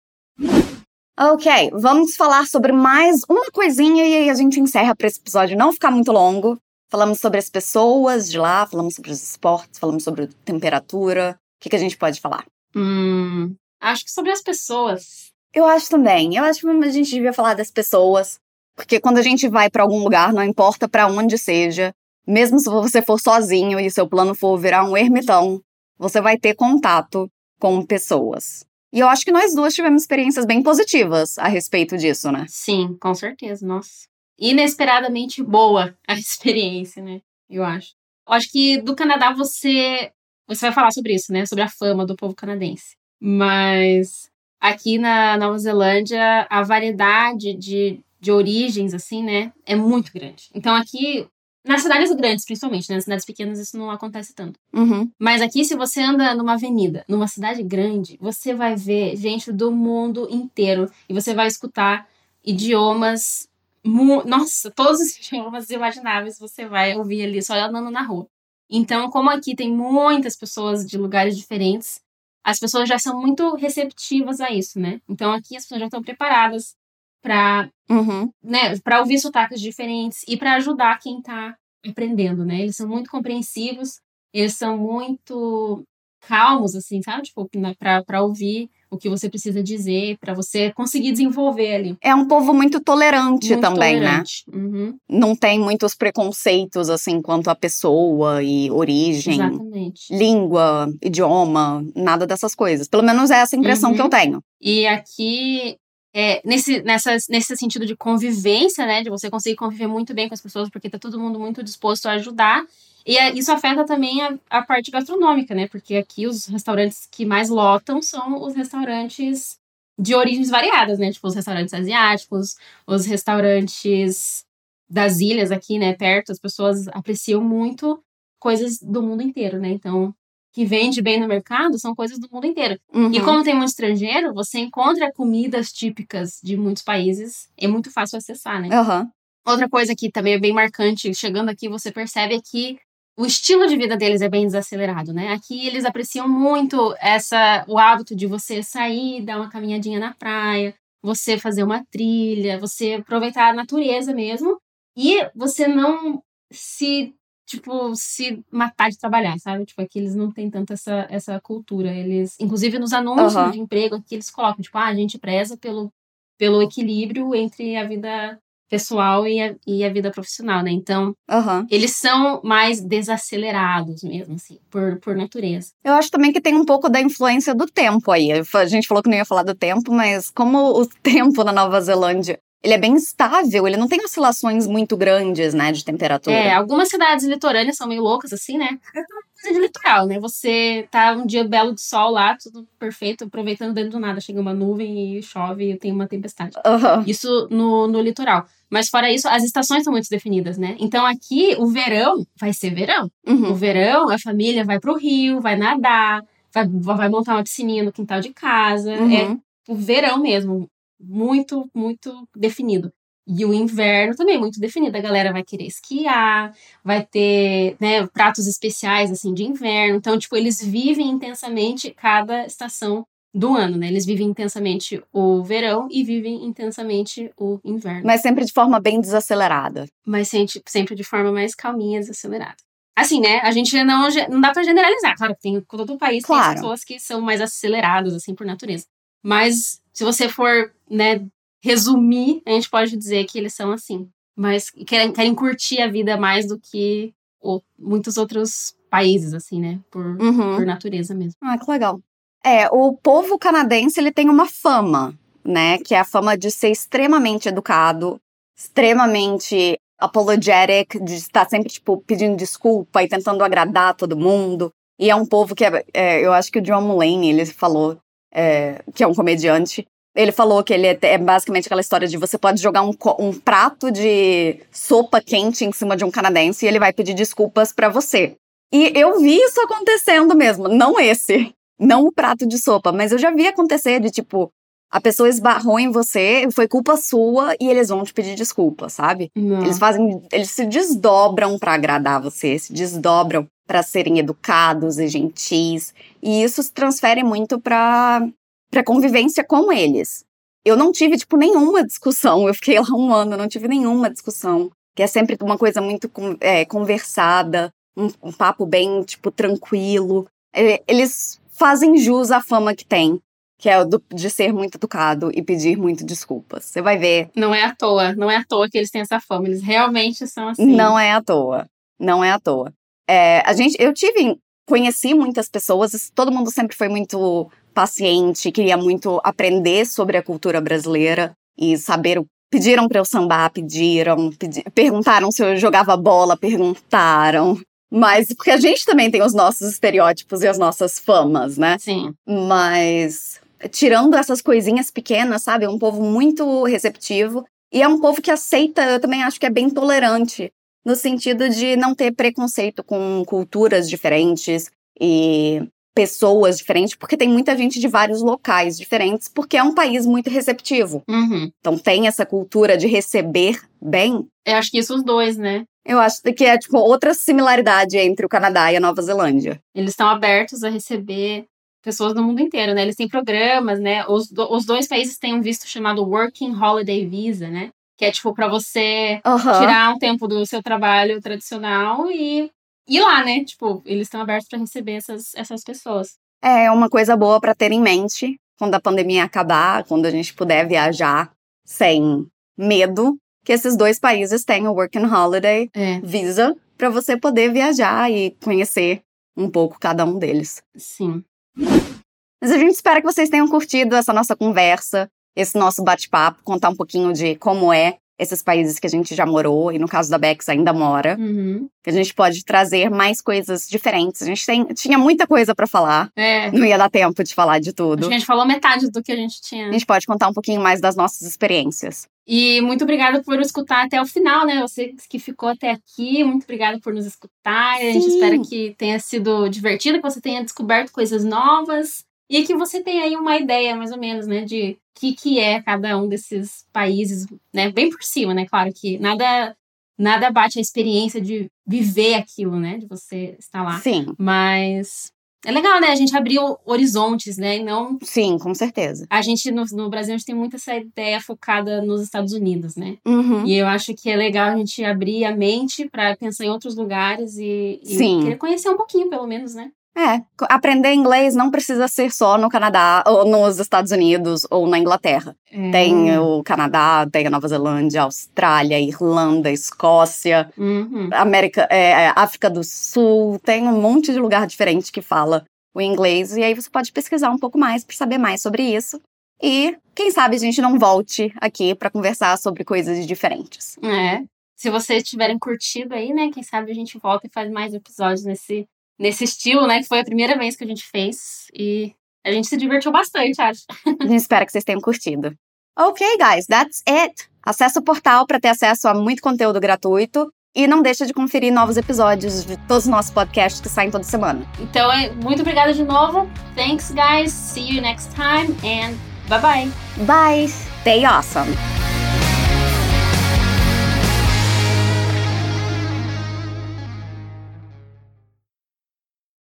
Ok, 1.18 1.70
vamos 1.74 2.16
falar 2.16 2.46
sobre 2.46 2.72
mais 2.72 3.22
uma 3.28 3.50
coisinha 3.50 4.04
e 4.06 4.14
aí 4.16 4.30
a 4.30 4.34
gente 4.34 4.58
encerra 4.58 4.96
para 4.96 5.06
esse 5.06 5.20
episódio 5.20 5.58
não 5.58 5.72
ficar 5.72 5.90
muito 5.90 6.10
longo. 6.10 6.58
Falamos 6.90 7.20
sobre 7.20 7.38
as 7.38 7.50
pessoas 7.50 8.30
de 8.30 8.38
lá, 8.38 8.66
falamos 8.66 8.94
sobre 8.94 9.10
os 9.10 9.22
esportes, 9.22 9.78
falamos 9.78 10.02
sobre 10.02 10.26
temperatura. 10.44 11.38
O 11.38 11.62
que, 11.62 11.70
que 11.70 11.76
a 11.76 11.78
gente 11.78 11.96
pode 11.96 12.20
falar? 12.20 12.44
Hum, 12.74 13.54
acho 13.80 14.04
que 14.04 14.10
sobre 14.10 14.32
as 14.32 14.42
pessoas. 14.42 15.30
Eu 15.54 15.66
acho 15.66 15.90
também. 15.90 16.34
Eu 16.34 16.44
acho 16.44 16.60
que 16.60 16.66
a 16.66 16.90
gente 16.90 17.10
devia 17.10 17.32
falar 17.32 17.54
das 17.54 17.70
pessoas, 17.70 18.38
porque 18.74 18.98
quando 18.98 19.18
a 19.18 19.22
gente 19.22 19.48
vai 19.48 19.70
para 19.70 19.82
algum 19.82 20.02
lugar, 20.02 20.32
não 20.32 20.42
importa 20.42 20.88
para 20.88 21.06
onde 21.06 21.36
seja, 21.36 21.94
mesmo 22.26 22.58
se 22.58 22.70
você 22.70 23.02
for 23.02 23.20
sozinho 23.20 23.78
e 23.78 23.90
seu 23.90 24.08
plano 24.08 24.34
for 24.34 24.56
virar 24.56 24.84
um 24.84 24.96
ermitão, 24.96 25.60
você 25.98 26.20
vai 26.20 26.38
ter 26.38 26.54
contato 26.54 27.30
com 27.62 27.86
pessoas. 27.86 28.66
E 28.92 28.98
eu 28.98 29.08
acho 29.08 29.24
que 29.24 29.30
nós 29.30 29.54
duas 29.54 29.72
tivemos 29.72 30.02
experiências 30.02 30.44
bem 30.44 30.64
positivas 30.64 31.38
a 31.38 31.46
respeito 31.46 31.96
disso, 31.96 32.32
né? 32.32 32.44
Sim, 32.48 32.96
com 33.00 33.14
certeza, 33.14 33.64
nossa. 33.64 34.08
Inesperadamente 34.36 35.40
boa 35.44 35.96
a 36.08 36.14
experiência, 36.18 37.00
né? 37.00 37.20
Eu 37.48 37.62
acho. 37.62 37.94
Eu 38.26 38.34
acho 38.34 38.50
que 38.50 38.82
do 38.82 38.96
Canadá 38.96 39.32
você. 39.32 40.10
Você 40.48 40.66
vai 40.66 40.72
falar 40.72 40.90
sobre 40.90 41.14
isso, 41.14 41.32
né? 41.32 41.46
Sobre 41.46 41.62
a 41.62 41.68
fama 41.68 42.04
do 42.04 42.16
povo 42.16 42.34
canadense. 42.34 42.96
Mas 43.20 44.28
aqui 44.60 44.98
na 44.98 45.36
Nova 45.36 45.56
Zelândia, 45.56 46.48
a 46.50 46.64
variedade 46.64 47.54
de, 47.54 48.00
de 48.18 48.32
origens, 48.32 48.92
assim, 48.92 49.22
né? 49.22 49.52
É 49.64 49.76
muito 49.76 50.12
grande. 50.12 50.50
Então 50.52 50.74
aqui 50.74 51.28
nas 51.64 51.82
cidades 51.82 52.12
grandes, 52.14 52.44
principalmente, 52.44 52.88
né? 52.88 52.96
Nas 52.96 53.04
cidades 53.04 53.24
pequenas 53.24 53.58
isso 53.58 53.78
não 53.78 53.90
acontece 53.90 54.34
tanto. 54.34 54.58
Uhum. 54.74 55.10
Mas 55.18 55.40
aqui, 55.40 55.64
se 55.64 55.76
você 55.76 56.00
anda 56.00 56.34
numa 56.34 56.54
avenida, 56.54 57.04
numa 57.08 57.28
cidade 57.28 57.62
grande, 57.62 58.18
você 58.20 58.52
vai 58.54 58.74
ver 58.76 59.16
gente 59.16 59.52
do 59.52 59.70
mundo 59.70 60.26
inteiro. 60.30 60.90
E 61.08 61.14
você 61.14 61.34
vai 61.34 61.46
escutar 61.46 62.06
idiomas. 62.44 63.48
mu- 63.84 64.24
Nossa, 64.24 64.70
todos 64.70 65.00
os 65.00 65.16
idiomas 65.18 65.70
imagináveis 65.70 66.38
você 66.38 66.66
vai 66.66 66.96
ouvir 66.96 67.22
ali 67.24 67.42
só 67.42 67.54
andando 67.54 67.90
na 67.90 68.02
rua. 68.02 68.26
Então, 68.70 69.10
como 69.10 69.28
aqui 69.30 69.54
tem 69.54 69.70
muitas 69.70 70.36
pessoas 70.36 70.86
de 70.86 70.96
lugares 70.96 71.36
diferentes, 71.36 72.00
as 72.44 72.58
pessoas 72.58 72.88
já 72.88 72.98
são 72.98 73.20
muito 73.20 73.54
receptivas 73.56 74.40
a 74.40 74.50
isso, 74.50 74.80
né? 74.80 75.00
Então, 75.08 75.32
aqui 75.32 75.56
as 75.56 75.62
pessoas 75.64 75.80
já 75.80 75.86
estão 75.86 76.02
preparadas 76.02 76.74
para 77.22 77.68
Uhum. 77.90 78.30
né, 78.42 78.78
para 78.78 79.00
ouvir 79.00 79.18
sotaques 79.18 79.60
diferentes 79.60 80.22
e 80.26 80.36
para 80.36 80.54
ajudar 80.54 80.98
quem 80.98 81.20
tá 81.22 81.54
aprendendo, 81.86 82.44
né? 82.44 82.60
Eles 82.62 82.76
são 82.76 82.88
muito 82.88 83.10
compreensivos, 83.10 84.00
eles 84.32 84.54
são 84.54 84.78
muito 84.78 85.82
calmos, 86.26 86.74
assim, 86.76 87.02
sabe? 87.02 87.22
Tipo, 87.24 87.48
né, 87.56 87.74
pra 88.06 88.22
ouvir 88.22 88.70
o 88.90 88.96
que 88.96 89.08
você 89.08 89.28
precisa 89.28 89.62
dizer, 89.62 90.16
pra 90.20 90.34
você 90.34 90.70
conseguir 90.72 91.10
desenvolver 91.12 91.74
ali. 91.74 91.96
É 92.00 92.14
um 92.14 92.26
povo 92.28 92.52
muito 92.54 92.78
tolerante 92.80 93.48
Muito 93.50 93.60
também, 93.60 93.94
tolerante. 93.96 94.44
Uhum, 94.52 94.86
né? 94.86 94.94
Não 95.08 95.34
tem 95.34 95.58
muitos 95.58 95.94
preconceitos, 95.94 96.88
assim, 96.90 97.20
quanto 97.20 97.48
a 97.48 97.54
pessoa 97.54 98.42
e 98.42 98.70
origem, 98.70 99.34
exatamente. 99.34 100.14
língua, 100.14 100.86
idioma, 101.02 101.84
nada 101.96 102.26
dessas 102.26 102.54
coisas. 102.54 102.86
Pelo 102.86 103.02
menos 103.02 103.30
é 103.30 103.38
essa 103.40 103.56
impressão 103.56 103.90
Uhum. 103.90 103.96
que 103.96 104.02
eu 104.02 104.08
tenho. 104.08 104.40
E 104.60 104.86
aqui, 104.86 105.76
é, 106.14 106.40
nesse, 106.44 106.82
nesse 107.28 107.56
sentido 107.56 107.86
de 107.86 107.96
convivência, 107.96 108.86
né? 108.86 109.02
De 109.02 109.10
você 109.10 109.30
conseguir 109.30 109.56
conviver 109.56 109.86
muito 109.86 110.12
bem 110.14 110.28
com 110.28 110.34
as 110.34 110.40
pessoas, 110.40 110.68
porque 110.68 110.90
tá 110.90 110.98
todo 110.98 111.18
mundo 111.18 111.38
muito 111.40 111.62
disposto 111.62 112.06
a 112.06 112.12
ajudar. 112.12 112.64
E 113.06 113.18
isso 113.38 113.50
afeta 113.50 113.84
também 113.84 114.22
a, 114.22 114.38
a 114.50 114.62
parte 114.62 114.90
gastronômica, 114.90 115.54
né? 115.54 115.66
Porque 115.68 115.96
aqui 115.96 116.26
os 116.26 116.46
restaurantes 116.46 117.08
que 117.10 117.24
mais 117.24 117.48
lotam 117.48 118.00
são 118.02 118.40
os 118.42 118.54
restaurantes 118.54 119.58
de 119.98 120.14
origens 120.14 120.50
variadas, 120.50 120.98
né? 120.98 121.10
Tipo, 121.10 121.28
os 121.28 121.34
restaurantes 121.34 121.74
asiáticos, 121.74 122.56
os 122.86 123.06
restaurantes 123.06 124.44
das 124.88 125.20
ilhas 125.20 125.50
aqui, 125.50 125.78
né? 125.78 125.94
Perto, 125.94 126.30
as 126.32 126.38
pessoas 126.38 126.88
apreciam 126.88 127.42
muito 127.42 128.02
coisas 128.38 128.78
do 128.80 129.02
mundo 129.02 129.22
inteiro, 129.22 129.58
né? 129.58 129.70
Então, 129.70 130.14
que 130.52 130.64
vende 130.64 131.00
bem 131.00 131.18
no 131.18 131.26
mercado 131.26 131.78
são 131.78 131.94
coisas 131.94 132.18
do 132.18 132.28
mundo 132.30 132.46
inteiro. 132.46 132.78
Uhum. 132.92 133.12
E 133.12 133.20
como 133.20 133.42
tem 133.42 133.54
muito 133.54 133.70
estrangeiro, 133.70 134.34
você 134.34 134.58
encontra 134.58 135.12
comidas 135.12 135.72
típicas 135.72 136.38
de 136.42 136.56
muitos 136.56 136.82
países. 136.82 137.48
É 137.56 137.66
muito 137.66 137.90
fácil 137.90 138.18
acessar, 138.18 138.60
né? 138.60 138.68
Aham. 138.70 139.10
Outra 139.44 139.68
coisa 139.68 139.94
que 139.96 140.10
também 140.10 140.34
é 140.34 140.38
bem 140.38 140.52
marcante, 140.52 141.12
chegando 141.14 141.48
aqui, 141.48 141.68
você 141.68 141.90
percebe 141.90 142.34
é 142.34 142.40
que 142.40 142.78
o 143.16 143.26
estilo 143.26 143.66
de 143.66 143.76
vida 143.76 143.96
deles 143.96 144.22
é 144.22 144.28
bem 144.28 144.46
desacelerado, 144.46 145.12
né? 145.12 145.32
Aqui 145.32 145.66
eles 145.66 145.84
apreciam 145.84 146.28
muito 146.28 146.94
essa 147.00 147.64
o 147.66 147.78
hábito 147.78 148.14
de 148.14 148.26
você 148.26 148.62
sair, 148.62 149.22
dar 149.22 149.38
uma 149.38 149.50
caminhadinha 149.50 149.98
na 149.98 150.14
praia, 150.14 150.74
você 151.02 151.38
fazer 151.38 151.62
uma 151.62 151.84
trilha, 151.90 152.58
você 152.58 152.94
aproveitar 152.94 153.50
a 153.50 153.54
natureza 153.54 154.14
mesmo 154.14 154.58
e 154.96 155.18
você 155.34 155.66
não 155.66 156.22
se 156.50 157.14
tipo 157.46 157.94
se 157.94 158.42
matar 158.50 158.90
de 158.90 158.98
trabalhar, 158.98 159.38
sabe? 159.38 159.64
Tipo, 159.64 159.82
aqui 159.82 159.98
eles 159.98 160.14
não 160.14 160.30
têm 160.30 160.50
tanto 160.50 160.72
essa 160.72 161.06
essa 161.10 161.40
cultura. 161.40 161.92
Eles, 161.92 162.36
inclusive 162.40 162.78
nos 162.78 162.92
anúncios 162.92 163.36
Aham. 163.36 163.50
de 163.50 163.60
emprego 163.60 163.96
aqui 163.96 164.14
eles 164.14 164.30
colocam, 164.30 164.62
tipo, 164.62 164.78
ah, 164.78 164.86
a 164.86 164.94
gente 164.94 165.18
preza 165.18 165.56
pelo 165.56 165.92
pelo 166.38 166.62
equilíbrio 166.62 167.34
entre 167.34 167.76
a 167.76 167.84
vida 167.86 168.38
pessoal 168.72 169.28
e 169.28 169.38
a, 169.38 169.54
e 169.66 169.84
a 169.84 169.92
vida 169.92 170.10
profissional, 170.10 170.62
né? 170.62 170.70
Então, 170.70 171.14
Aham. 171.28 171.66
eles 171.70 171.94
são 171.94 172.40
mais 172.42 172.80
desacelerados 172.80 174.02
mesmo, 174.02 174.36
assim, 174.36 174.58
por, 174.70 174.98
por 174.98 175.14
natureza. 175.14 175.72
Eu 175.84 175.92
acho 175.92 176.10
também 176.10 176.32
que 176.32 176.40
tem 176.40 176.54
um 176.56 176.64
pouco 176.64 176.88
da 176.88 176.98
influência 176.98 177.54
do 177.54 177.66
tempo 177.66 178.10
aí. 178.10 178.32
A 178.32 178.64
gente 178.64 178.88
falou 178.88 179.02
que 179.02 179.10
não 179.10 179.16
ia 179.18 179.26
falar 179.26 179.42
do 179.42 179.54
tempo, 179.54 179.92
mas 179.92 180.30
como 180.30 180.80
o 180.80 180.86
tempo 181.02 181.44
na 181.44 181.52
Nova 181.52 181.80
Zelândia, 181.82 182.40
ele 182.62 182.74
é 182.74 182.78
bem 182.78 182.94
estável, 182.94 183.66
ele 183.66 183.76
não 183.76 183.88
tem 183.88 184.02
oscilações 184.04 184.66
muito 184.66 184.96
grandes, 184.96 185.52
né, 185.54 185.72
de 185.72 185.84
temperatura. 185.84 186.36
É, 186.36 186.52
algumas 186.54 186.88
cidades 186.88 187.24
litorâneas 187.26 187.76
são 187.76 187.88
meio 187.88 188.02
loucas, 188.02 188.32
assim, 188.32 188.56
né? 188.56 188.78
É 188.94 188.98
uma 189.00 189.22
coisa 189.42 189.54
de 189.54 189.60
litoral, 189.60 190.06
né? 190.06 190.20
Você 190.20 190.86
tá 190.90 191.12
um 191.12 191.26
dia 191.26 191.42
belo 191.42 191.74
de 191.74 191.82
sol 191.82 192.10
lá, 192.12 192.36
tudo 192.40 192.66
perfeito, 192.78 193.24
aproveitando 193.24 193.74
dentro 193.74 193.90
do 193.92 193.98
nada. 193.98 194.20
Chega 194.20 194.40
uma 194.40 194.54
nuvem 194.54 195.16
e 195.18 195.22
chove 195.22 195.72
e 195.72 195.76
tem 195.76 195.90
uma 195.90 196.06
tempestade. 196.06 196.56
Aham. 196.64 197.02
Isso 197.06 197.48
no, 197.50 197.88
no 197.88 198.00
litoral. 198.00 198.46
Mas 198.70 198.88
fora 198.88 199.10
isso, 199.12 199.28
as 199.28 199.42
estações 199.42 199.82
são 199.82 199.92
muito 199.92 200.08
definidas, 200.08 200.56
né? 200.56 200.76
Então 200.78 201.04
aqui, 201.04 201.56
o 201.58 201.66
verão 201.66 202.24
vai 202.40 202.52
ser 202.52 202.70
verão. 202.74 203.10
O 203.26 203.30
Uhum. 203.32 203.54
verão, 203.54 204.08
a 204.08 204.18
família 204.18 204.64
vai 204.64 204.78
pro 204.78 204.96
rio, 204.96 205.40
vai 205.40 205.56
nadar, 205.56 206.22
vai, 206.54 206.66
vai 206.68 207.08
montar 207.08 207.34
uma 207.34 207.42
piscininha 207.42 207.82
no 207.82 207.92
quintal 207.92 208.20
de 208.20 208.32
casa. 208.32 208.92
É 208.92 208.98
Uhum. 209.24 209.40
o 209.68 209.74
verão 209.74 210.18
mesmo, 210.20 210.68
muito, 211.02 211.68
muito 211.74 212.28
definido. 212.36 212.92
E 213.26 213.44
o 213.44 213.54
inverno 213.54 214.16
também 214.16 214.38
muito 214.38 214.58
definido. 214.58 214.96
A 214.96 215.00
galera 215.00 215.32
vai 215.32 215.44
querer 215.44 215.66
esquiar, 215.66 216.52
vai 216.82 217.04
ter 217.06 217.76
né, 217.80 218.06
pratos 218.08 218.46
especiais 218.48 219.10
assim 219.12 219.32
de 219.32 219.44
inverno. 219.44 219.96
Então, 219.96 220.18
tipo, 220.18 220.36
eles 220.36 220.60
vivem 220.60 221.08
intensamente 221.08 221.92
cada 221.92 222.44
estação 222.46 223.04
do 223.34 223.54
ano, 223.54 223.78
né? 223.78 223.86
Eles 223.86 224.04
vivem 224.04 224.26
intensamente 224.26 225.02
o 225.12 225.42
verão 225.42 225.88
e 225.90 226.04
vivem 226.04 226.44
intensamente 226.44 227.30
o 227.38 227.58
inverno. 227.64 228.02
Mas 228.04 228.20
sempre 228.20 228.44
de 228.44 228.52
forma 228.52 228.78
bem 228.80 229.00
desacelerada. 229.00 229.86
Mas 230.04 230.28
sempre, 230.28 230.60
sempre 230.66 230.94
de 230.94 231.04
forma 231.04 231.32
mais 231.32 231.54
calminha, 231.54 232.00
desacelerada. 232.00 232.56
Assim, 232.94 233.20
né? 233.20 233.40
A 233.40 233.50
gente 233.52 233.82
não, 233.84 234.08
não 234.28 234.40
dá 234.40 234.52
pra 234.52 234.62
generalizar. 234.62 235.16
Claro 235.16 235.34
tem, 235.40 235.60
todo 235.62 235.94
o 235.94 235.98
país 235.98 236.22
Claro. 236.24 236.46
tem 236.48 236.54
pessoas 236.56 236.84
que 236.84 237.00
são 237.00 237.22
mais 237.22 237.40
aceleradas, 237.40 238.12
assim, 238.14 238.34
por 238.34 238.46
natureza. 238.46 238.84
Mas 239.22 239.80
se 239.92 240.04
você 240.04 240.28
for, 240.28 240.72
né, 240.90 241.24
resumir, 241.62 242.42
a 242.46 242.50
gente 242.50 242.68
pode 242.68 242.96
dizer 242.96 243.24
que 243.26 243.38
eles 243.38 243.54
são 243.54 243.72
assim. 243.72 244.08
Mas 244.36 244.70
querem, 244.70 245.12
querem 245.12 245.34
curtir 245.34 245.80
a 245.80 245.88
vida 245.88 246.16
mais 246.16 246.46
do 246.48 246.58
que 246.58 247.12
o- 247.40 247.60
muitos 247.78 248.16
outros 248.16 248.74
países, 248.90 249.32
assim, 249.34 249.60
né? 249.60 249.78
Por, 249.90 250.04
Uhum. 250.20 250.56
por 250.56 250.66
natureza 250.66 251.14
mesmo. 251.14 251.34
Ah, 251.42 251.58
que 251.58 251.70
legal. 251.70 252.00
É, 252.44 252.68
o 252.70 252.94
povo 252.96 253.38
canadense, 253.38 254.00
ele 254.00 254.10
tem 254.12 254.28
uma 254.28 254.46
fama, 254.46 255.16
né? 255.44 255.78
Que 255.78 255.94
é 255.94 256.00
a 256.00 256.04
fama 256.04 256.36
de 256.36 256.50
ser 256.50 256.70
extremamente 256.70 257.48
educado, 257.48 258.20
extremamente 258.56 259.78
apologetic, 259.98 260.98
de 261.04 261.14
estar 261.14 261.48
sempre, 261.48 261.68
tipo, 261.70 261.98
pedindo 262.06 262.36
desculpa 262.36 263.02
e 263.02 263.08
tentando 263.08 263.44
agradar 263.44 263.94
todo 263.94 264.16
mundo. 264.16 264.72
E 264.98 265.08
é 265.10 265.14
um 265.14 265.24
povo 265.26 265.54
que, 265.54 265.64
é, 265.64 265.84
é, 265.94 266.20
eu 266.24 266.32
acho 266.32 266.50
que 266.50 266.58
o 266.58 266.62
John 266.62 266.80
Mulaney, 266.82 267.30
ele 267.30 267.46
falou, 267.46 267.98
é, 268.32 268.82
que 268.94 269.04
é 269.04 269.06
um 269.06 269.14
comediante, 269.14 269.86
Ele 270.14 270.32
falou 270.32 270.62
que 270.62 270.74
ele 270.74 270.86
é, 270.86 270.98
é 271.02 271.18
basicamente 271.18 271.66
aquela 271.66 271.80
história 271.80 272.08
de 272.08 272.18
você 272.18 272.36
pode 272.36 272.60
jogar 272.60 272.82
um, 272.82 272.94
um, 273.18 273.32
prato 273.32 273.90
de 273.90 274.60
sopa 274.70 275.20
quente 275.20 275.64
em 275.64 275.72
cima 275.72 275.96
de 275.96 276.04
um 276.04 276.10
canadense 276.10 276.64
e 276.64 276.68
ele 276.68 276.78
vai 276.78 276.92
pedir 276.92 277.14
desculpas 277.14 277.72
para 277.72 277.88
você. 277.88 278.36
E 278.72 278.92
eu 278.94 279.20
vi 279.20 279.36
isso 279.36 279.60
acontecendo 279.60 280.34
mesmo, 280.34 280.68
não 280.68 280.98
esse, 280.98 281.52
não 281.78 282.06
o 282.06 282.12
prato 282.12 282.46
de 282.46 282.58
sopa, 282.58 282.92
mas 282.92 283.12
eu 283.12 283.18
já 283.18 283.30
vi 283.30 283.46
acontecer 283.46 284.00
de 284.00 284.10
tipo, 284.10 284.50
a 284.92 285.00
pessoa 285.00 285.28
esbarrou 285.28 285.80
em 285.80 285.90
você, 285.90 286.46
foi 286.52 286.68
culpa 286.68 286.98
sua 286.98 287.56
e 287.58 287.66
eles 287.66 287.88
vão 287.88 288.04
te 288.04 288.12
pedir 288.12 288.34
desculpa, 288.34 288.90
sabe? 288.90 289.30
Não. 289.34 289.62
Eles 289.62 289.78
fazem, 289.78 290.22
eles 290.30 290.50
se 290.50 290.66
desdobram 290.66 291.58
para 291.58 291.72
agradar 291.72 292.20
você, 292.20 292.58
se 292.58 292.74
desdobram 292.74 293.46
para 293.66 293.82
serem 293.82 294.18
educados 294.18 294.98
e 294.98 295.08
gentis, 295.08 295.94
e 296.22 296.42
isso 296.42 296.62
se 296.62 296.70
transfere 296.70 297.24
muito 297.24 297.58
para 297.58 298.28
para 298.70 298.82
convivência 298.82 299.44
com 299.44 299.70
eles. 299.70 300.24
Eu 300.64 300.76
não 300.76 300.92
tive, 300.92 301.18
tipo, 301.18 301.36
nenhuma 301.36 301.84
discussão. 301.86 302.48
Eu 302.48 302.54
fiquei 302.54 302.78
lá 302.78 302.88
um 302.94 303.12
ano, 303.14 303.36
não 303.36 303.46
tive 303.46 303.68
nenhuma 303.68 304.08
discussão. 304.10 304.70
Que 304.96 305.02
é 305.02 305.06
sempre 305.06 305.36
uma 305.42 305.58
coisa 305.58 305.80
muito 305.80 306.10
é, 306.40 306.64
conversada, 306.64 307.70
um, 307.96 308.08
um, 308.22 308.32
papo 308.32 308.64
bem, 308.64 309.02
tipo, 309.02 309.30
tranquilo. 309.30 310.26
É, 310.54 310.82
eles 310.88 311.38
fazem 311.50 311.98
jus 311.98 312.30
à 312.30 312.40
fama 312.40 312.74
que 312.74 312.84
tem, 312.84 313.20
que 313.62 313.70
é 313.70 313.84
do, 313.84 314.02
de 314.12 314.28
ser 314.28 314.52
muito 314.52 314.74
educado 314.74 315.30
e 315.32 315.40
pedir 315.40 315.78
muito 315.78 316.04
desculpas. 316.04 316.64
Você 316.64 316.82
vai 316.82 316.98
ver. 316.98 317.30
Não 317.36 317.54
é 317.54 317.62
à 317.62 317.72
toa, 317.72 318.12
não 318.12 318.28
é 318.28 318.38
à 318.38 318.44
toa 318.44 318.68
que 318.68 318.76
eles 318.76 318.90
têm 318.90 319.02
essa 319.02 319.20
fama. 319.20 319.46
Eles 319.46 319.62
realmente 319.62 320.26
são 320.26 320.48
assim. 320.48 320.66
Não 320.66 320.98
é 320.98 321.12
à 321.12 321.22
toa. 321.22 321.68
Não 321.96 322.24
é 322.24 322.32
à 322.32 322.40
toa. 322.40 322.72
É, 323.08 323.40
a 323.46 323.52
gente, 323.52 323.76
eu 323.78 323.94
tive, 323.94 324.36
conheci 324.66 325.14
muitas 325.14 325.48
pessoas, 325.48 326.10
todo 326.12 326.32
mundo 326.32 326.50
sempre 326.50 326.76
foi 326.76 326.88
muito 326.88 327.48
paciente, 327.72 328.50
queria 328.50 328.76
muito 328.76 329.20
aprender 329.22 329.86
sobre 329.86 330.16
a 330.16 330.22
cultura 330.24 330.60
brasileira 330.60 331.32
e 331.56 331.78
saber 331.78 332.18
o 332.18 332.26
Pediram 332.50 332.86
para 332.86 333.00
eu 333.00 333.04
sambar, 333.06 333.50
pediram, 333.50 334.30
pedi 334.30 334.62
perguntaram 334.74 335.32
se 335.32 335.42
eu 335.42 335.56
jogava 335.56 335.96
bola, 335.96 336.36
perguntaram. 336.36 337.58
Mas 337.90 338.28
porque 338.28 338.50
a 338.50 338.58
gente 338.58 338.84
também 338.84 339.10
tem 339.10 339.22
os 339.22 339.32
nossos 339.32 339.70
estereótipos 339.70 340.42
e 340.42 340.48
as 340.48 340.58
nossas 340.58 340.98
famas, 340.98 341.56
né? 341.56 341.78
Sim. 341.78 342.12
Mas 342.26 343.40
tirando 343.70 344.14
essas 344.14 344.40
coisinhas 344.40 344.90
pequenas, 344.90 345.42
sabe? 345.42 345.64
É 345.64 345.68
um 345.68 345.78
povo 345.78 346.02
muito 346.02 346.64
receptivo 346.64 347.44
e 347.72 347.82
é 347.82 347.88
um 347.88 348.00
povo 348.00 348.20
que 348.20 348.30
aceita, 348.30 348.82
eu 348.82 349.00
também 349.00 349.22
acho 349.22 349.40
que 349.40 349.46
é 349.46 349.50
bem 349.50 349.70
tolerante, 349.70 350.52
no 350.84 350.94
sentido 350.94 351.48
de 351.48 351.76
não 351.76 351.94
ter 351.94 352.12
preconceito 352.12 352.84
com 352.84 353.22
culturas 353.26 353.88
diferentes 353.88 354.70
e 355.00 355.62
pessoas 355.94 356.58
diferentes, 356.58 356.94
porque 356.94 357.16
tem 357.16 357.28
muita 357.28 357.56
gente 357.56 357.78
de 357.78 357.88
vários 357.88 358.22
locais 358.22 358.76
diferentes, 358.76 359.28
porque 359.28 359.56
é 359.56 359.62
um 359.62 359.74
país 359.74 360.06
muito 360.06 360.30
receptivo. 360.30 361.02
Uhum. 361.08 361.50
Então 361.60 361.78
tem 361.78 362.06
essa 362.06 362.24
cultura 362.26 362.76
de 362.76 362.86
receber 362.86 363.60
bem. 363.80 364.26
Eu 364.44 364.56
acho 364.56 364.70
que 364.70 364.78
isso 364.78 364.94
os 364.94 365.04
dois, 365.04 365.36
né? 365.36 365.64
Eu 365.84 365.98
acho 365.98 366.22
que 366.22 366.44
é 366.44 366.56
tipo 366.56 366.78
outra 366.78 367.12
similaridade 367.12 367.98
entre 367.98 368.24
o 368.24 368.28
Canadá 368.28 368.72
e 368.72 368.76
a 368.76 368.80
Nova 368.80 369.02
Zelândia. 369.02 369.60
Eles 369.74 369.90
estão 369.90 370.08
abertos 370.08 370.62
a 370.62 370.68
receber 370.68 371.46
pessoas 371.82 372.14
do 372.14 372.22
mundo 372.22 372.40
inteiro, 372.40 372.74
né? 372.74 372.82
Eles 372.82 372.96
têm 372.96 373.08
programas, 373.08 373.80
né? 373.80 374.06
Os, 374.06 374.32
os 374.50 374.64
dois 374.64 374.86
países 374.86 375.18
têm 375.18 375.34
um 375.34 375.42
visto 375.42 375.66
chamado 375.66 376.02
Working 376.04 376.54
Holiday 376.54 377.06
Visa, 377.06 377.48
né? 377.48 377.70
Que 377.98 378.06
é 378.06 378.12
tipo 378.12 378.32
para 378.34 378.48
você 378.48 379.20
uhum. 379.26 379.38
tirar 379.38 379.94
um 379.94 379.98
tempo 379.98 380.26
do 380.26 380.46
seu 380.46 380.62
trabalho 380.62 381.20
tradicional 381.20 382.10
e 382.10 382.50
ir 382.88 383.00
lá, 383.00 383.24
né? 383.24 383.44
Tipo, 383.44 383.82
eles 383.84 384.06
estão 384.06 384.20
abertos 384.20 384.48
para 384.48 384.58
receber 384.58 384.92
essas, 384.92 385.34
essas 385.34 385.62
pessoas. 385.62 386.16
É 386.42 386.70
uma 386.70 386.88
coisa 386.88 387.16
boa 387.16 387.40
para 387.40 387.54
ter 387.54 387.72
em 387.72 387.80
mente 387.80 388.36
quando 388.58 388.74
a 388.74 388.80
pandemia 388.80 389.24
acabar, 389.24 389.84
quando 389.84 390.06
a 390.06 390.10
gente 390.10 390.34
puder 390.34 390.66
viajar 390.66 391.32
sem 391.64 392.26
medo, 392.56 393.16
que 393.44 393.52
esses 393.52 393.76
dois 393.76 393.98
países 393.98 394.44
têm 394.44 394.66
o 394.68 394.72
Work 394.72 394.98
and 394.98 395.06
Holiday 395.06 395.70
é. 395.74 396.00
Visa 396.00 396.56
para 396.76 396.90
você 396.90 397.16
poder 397.16 397.52
viajar 397.52 398.10
e 398.10 398.36
conhecer 398.42 399.02
um 399.36 399.50
pouco 399.50 399.78
cada 399.80 400.04
um 400.04 400.18
deles. 400.18 400.62
Sim. 400.76 401.24
Mas 401.56 402.50
a 402.50 402.58
gente 402.58 402.74
espera 402.74 403.00
que 403.00 403.06
vocês 403.06 403.28
tenham 403.28 403.48
curtido 403.48 403.94
essa 403.94 404.12
nossa 404.12 404.34
conversa, 404.34 405.08
esse 405.36 405.56
nosso 405.56 405.82
bate-papo, 405.82 406.42
contar 406.42 406.70
um 406.70 406.76
pouquinho 406.76 407.12
de 407.12 407.36
como 407.36 407.72
é 407.72 407.96
esses 408.18 408.42
países 408.42 408.78
que 408.78 408.86
a 408.86 408.90
gente 408.90 409.14
já 409.14 409.26
morou, 409.26 409.72
e 409.72 409.78
no 409.78 409.88
caso 409.88 410.10
da 410.10 410.18
Bex 410.18 410.48
ainda 410.48 410.72
mora. 410.72 411.16
Uhum. 411.18 411.68
Que 411.82 411.90
a 411.90 411.92
gente 411.92 412.14
pode 412.14 412.44
trazer 412.44 412.88
mais 412.90 413.20
coisas 413.20 413.66
diferentes. 413.68 414.22
A 414.22 414.26
gente 414.26 414.46
tem, 414.46 414.64
tinha 414.66 414.96
muita 414.96 415.26
coisa 415.26 415.54
para 415.54 415.66
falar. 415.66 416.10
É. 416.14 416.50
Não 416.52 416.64
ia 416.64 416.78
dar 416.78 416.90
tempo 416.90 417.24
de 417.24 417.34
falar 417.34 417.58
de 417.58 417.72
tudo. 417.72 418.00
Acho 418.00 418.08
que 418.08 418.14
a 418.14 418.18
gente 418.18 418.26
falou 418.26 418.46
metade 418.46 418.90
do 418.90 419.02
que 419.02 419.10
a 419.10 419.16
gente 419.16 419.40
tinha. 419.40 419.68
A 419.68 419.72
gente 419.72 419.86
pode 419.86 420.06
contar 420.06 420.28
um 420.28 420.32
pouquinho 420.32 420.60
mais 420.60 420.80
das 420.80 420.94
nossas 420.94 421.22
experiências. 421.22 422.06
E 422.26 422.60
muito 422.60 422.84
obrigada 422.84 423.22
por 423.22 423.40
escutar 423.40 423.84
até 423.84 424.00
o 424.00 424.06
final, 424.06 424.46
né? 424.46 424.60
Você 424.60 424.94
que 425.08 425.18
ficou 425.18 425.48
até 425.48 425.70
aqui, 425.70 426.22
muito 426.22 426.44
obrigada 426.44 426.78
por 426.80 426.94
nos 426.94 427.04
escutar. 427.04 427.78
Sim. 427.78 427.88
A 427.88 427.92
gente 427.92 428.06
espera 428.06 428.38
que 428.40 428.74
tenha 428.78 428.98
sido 429.00 429.48
divertido, 429.48 429.98
que 429.98 430.08
você 430.08 430.20
tenha 430.20 430.42
descoberto 430.42 430.92
coisas 430.92 431.24
novas. 431.24 432.04
E 432.30 432.44
que 432.44 432.54
você 432.54 432.80
tenha 432.80 433.04
aí 433.04 433.14
uma 433.14 433.36
ideia, 433.36 433.76
mais 433.76 433.92
ou 433.92 433.98
menos, 433.98 434.26
né, 434.26 434.42
de 434.42 434.78
o 434.96 435.00
que, 435.00 435.12
que 435.12 435.38
é 435.38 435.60
cada 435.60 435.98
um 435.98 436.08
desses 436.08 436.64
países, 436.72 437.26
né, 437.52 437.70
bem 437.70 437.90
por 437.90 438.02
cima, 438.02 438.32
né, 438.32 438.46
claro 438.46 438.72
que 438.72 438.98
nada 438.98 439.54
nada 439.98 440.30
bate 440.30 440.58
a 440.58 440.62
experiência 440.62 441.20
de 441.20 441.50
viver 441.66 442.14
aquilo, 442.14 442.58
né, 442.58 442.78
de 442.78 442.86
você 442.86 443.36
estar 443.38 443.62
lá. 443.62 443.78
Sim. 443.80 444.14
Mas 444.18 445.12
é 445.44 445.50
legal, 445.52 445.80
né, 445.80 445.88
a 445.88 445.94
gente 445.94 446.16
abrir 446.16 446.38
horizontes, 446.64 447.36
né, 447.36 447.58
e 447.58 447.62
não... 447.64 447.98
Sim, 448.02 448.38
com 448.38 448.54
certeza. 448.54 449.06
A 449.10 449.20
gente, 449.22 449.50
no, 449.50 449.64
no 449.72 449.90
Brasil, 449.90 450.14
a 450.14 450.16
gente 450.16 450.26
tem 450.26 450.34
muito 450.34 450.56
essa 450.56 450.76
ideia 450.76 451.20
focada 451.20 451.82
nos 451.82 452.00
Estados 452.02 452.32
Unidos, 452.32 452.76
né, 452.76 452.96
Uhum. 453.06 453.44
e 453.46 453.54
eu 453.56 453.66
acho 453.66 453.94
que 453.94 454.08
é 454.10 454.16
legal 454.16 454.50
a 454.50 454.56
gente 454.56 454.84
abrir 454.84 455.24
a 455.24 455.34
mente 455.36 455.88
para 455.88 456.16
pensar 456.16 456.44
em 456.44 456.50
outros 456.50 456.76
lugares 456.76 457.36
e, 457.36 457.80
e 457.82 457.96
Sim. 457.96 458.22
querer 458.22 458.36
conhecer 458.36 458.68
um 458.68 458.76
pouquinho, 458.76 459.08
pelo 459.10 459.26
menos, 459.26 459.54
né. 459.54 459.70
É, 459.94 460.22
aprender 460.48 460.94
inglês 460.94 461.34
não 461.34 461.50
precisa 461.50 461.86
ser 461.86 462.10
só 462.10 462.38
no 462.38 462.48
Canadá, 462.48 463.04
ou 463.06 463.26
nos 463.26 463.58
Estados 463.58 463.92
Unidos, 463.92 464.46
ou 464.50 464.66
na 464.66 464.78
Inglaterra. 464.78 465.36
Tem 465.70 466.18
o 466.18 466.42
Canadá, 466.42 467.06
tem 467.12 467.26
a 467.26 467.30
Nova 467.30 467.46
Zelândia, 467.46 468.02
Austrália, 468.02 468.80
Irlanda, 468.80 469.50
Escócia, 469.50 470.50
Uhum. 470.56 471.10
América, 471.12 471.68
é, 471.70 472.04
é, 472.04 472.12
África 472.16 472.48
do 472.48 472.64
Sul, 472.64 473.38
tem 473.44 473.68
um 473.68 473.80
monte 473.80 474.12
de 474.12 474.18
lugar 474.18 474.46
diferente 474.46 474.90
que 474.90 475.02
fala 475.02 475.44
o 475.74 475.80
inglês, 475.80 476.36
e 476.36 476.42
aí 476.42 476.54
você 476.54 476.70
pode 476.70 476.90
pesquisar 476.90 477.30
um 477.30 477.38
pouco 477.38 477.58
mais 477.58 477.84
para 477.84 477.96
saber 477.96 478.18
mais 478.18 478.40
sobre 478.40 478.62
isso. 478.62 479.00
E 479.42 479.76
quem 479.94 480.10
sabe 480.10 480.36
a 480.36 480.38
gente 480.38 480.62
não 480.62 480.78
volte 480.78 481.32
aqui 481.40 481.74
para 481.74 481.90
conversar 481.90 482.38
sobre 482.38 482.64
coisas 482.64 483.06
diferentes. 483.06 483.76
É. 483.82 484.22
Se 484.56 484.70
vocês 484.70 485.02
tiverem 485.02 485.38
curtido 485.38 485.94
aí, 485.94 486.12
né? 486.12 486.30
Quem 486.32 486.42
sabe 486.42 486.70
a 486.70 486.74
gente 486.74 486.96
volta 486.98 487.26
e 487.26 487.30
faz 487.30 487.50
mais 487.50 487.74
episódios 487.74 488.24
nesse, 488.24 488.64
nesse 488.98 489.24
estilo, 489.24 489.66
né? 489.66 489.80
Que 489.80 489.88
foi 489.88 490.00
a 490.00 490.04
primeira 490.04 490.36
vez 490.38 490.56
que 490.56 490.64
a 490.64 490.66
gente 490.66 490.84
fez. 490.84 491.46
E 491.54 491.92
a 492.24 492.30
gente 492.32 492.46
se 492.46 492.56
divertiu 492.56 492.92
bastante, 492.92 493.40
acho. 493.40 493.62
A 493.86 494.04
gente 494.06 494.16
espera 494.16 494.44
que 494.46 494.52
vocês 494.52 494.64
tenham 494.64 494.80
curtido. 494.80 495.34
Ok, 495.78 496.06
guys, 496.18 496.46
that's 496.46 496.82
it. 496.88 497.28
Acesse 497.44 497.78
o 497.78 497.82
portal 497.82 498.26
para 498.26 498.38
ter 498.38 498.48
acesso 498.48 498.86
a 498.88 498.94
muito 498.94 499.22
conteúdo 499.22 499.58
gratuito 499.58 500.32
e 500.54 500.66
não 500.66 500.82
deixa 500.82 501.06
de 501.06 501.14
conferir 501.14 501.52
novos 501.52 501.76
episódios 501.76 502.44
de 502.44 502.56
todos 502.68 502.84
os 502.84 502.90
nossos 502.90 503.10
podcasts 503.10 503.60
que 503.60 503.68
saem 503.68 503.90
toda 503.90 504.04
semana. 504.04 504.46
Então, 504.60 504.92
é- 504.92 505.10
muito 505.12 505.40
obrigada 505.40 505.72
de 505.72 505.82
novo. 505.82 506.30
Thanks, 506.54 506.90
guys. 506.92 507.32
See 507.32 507.74
you 507.74 507.80
next 507.82 508.10
time. 508.14 508.54
And 508.62 508.94
bye 509.28 509.40
bye. 509.40 509.72
Bye! 510.06 510.48
Stay 510.82 511.04
awesome! 511.04 511.81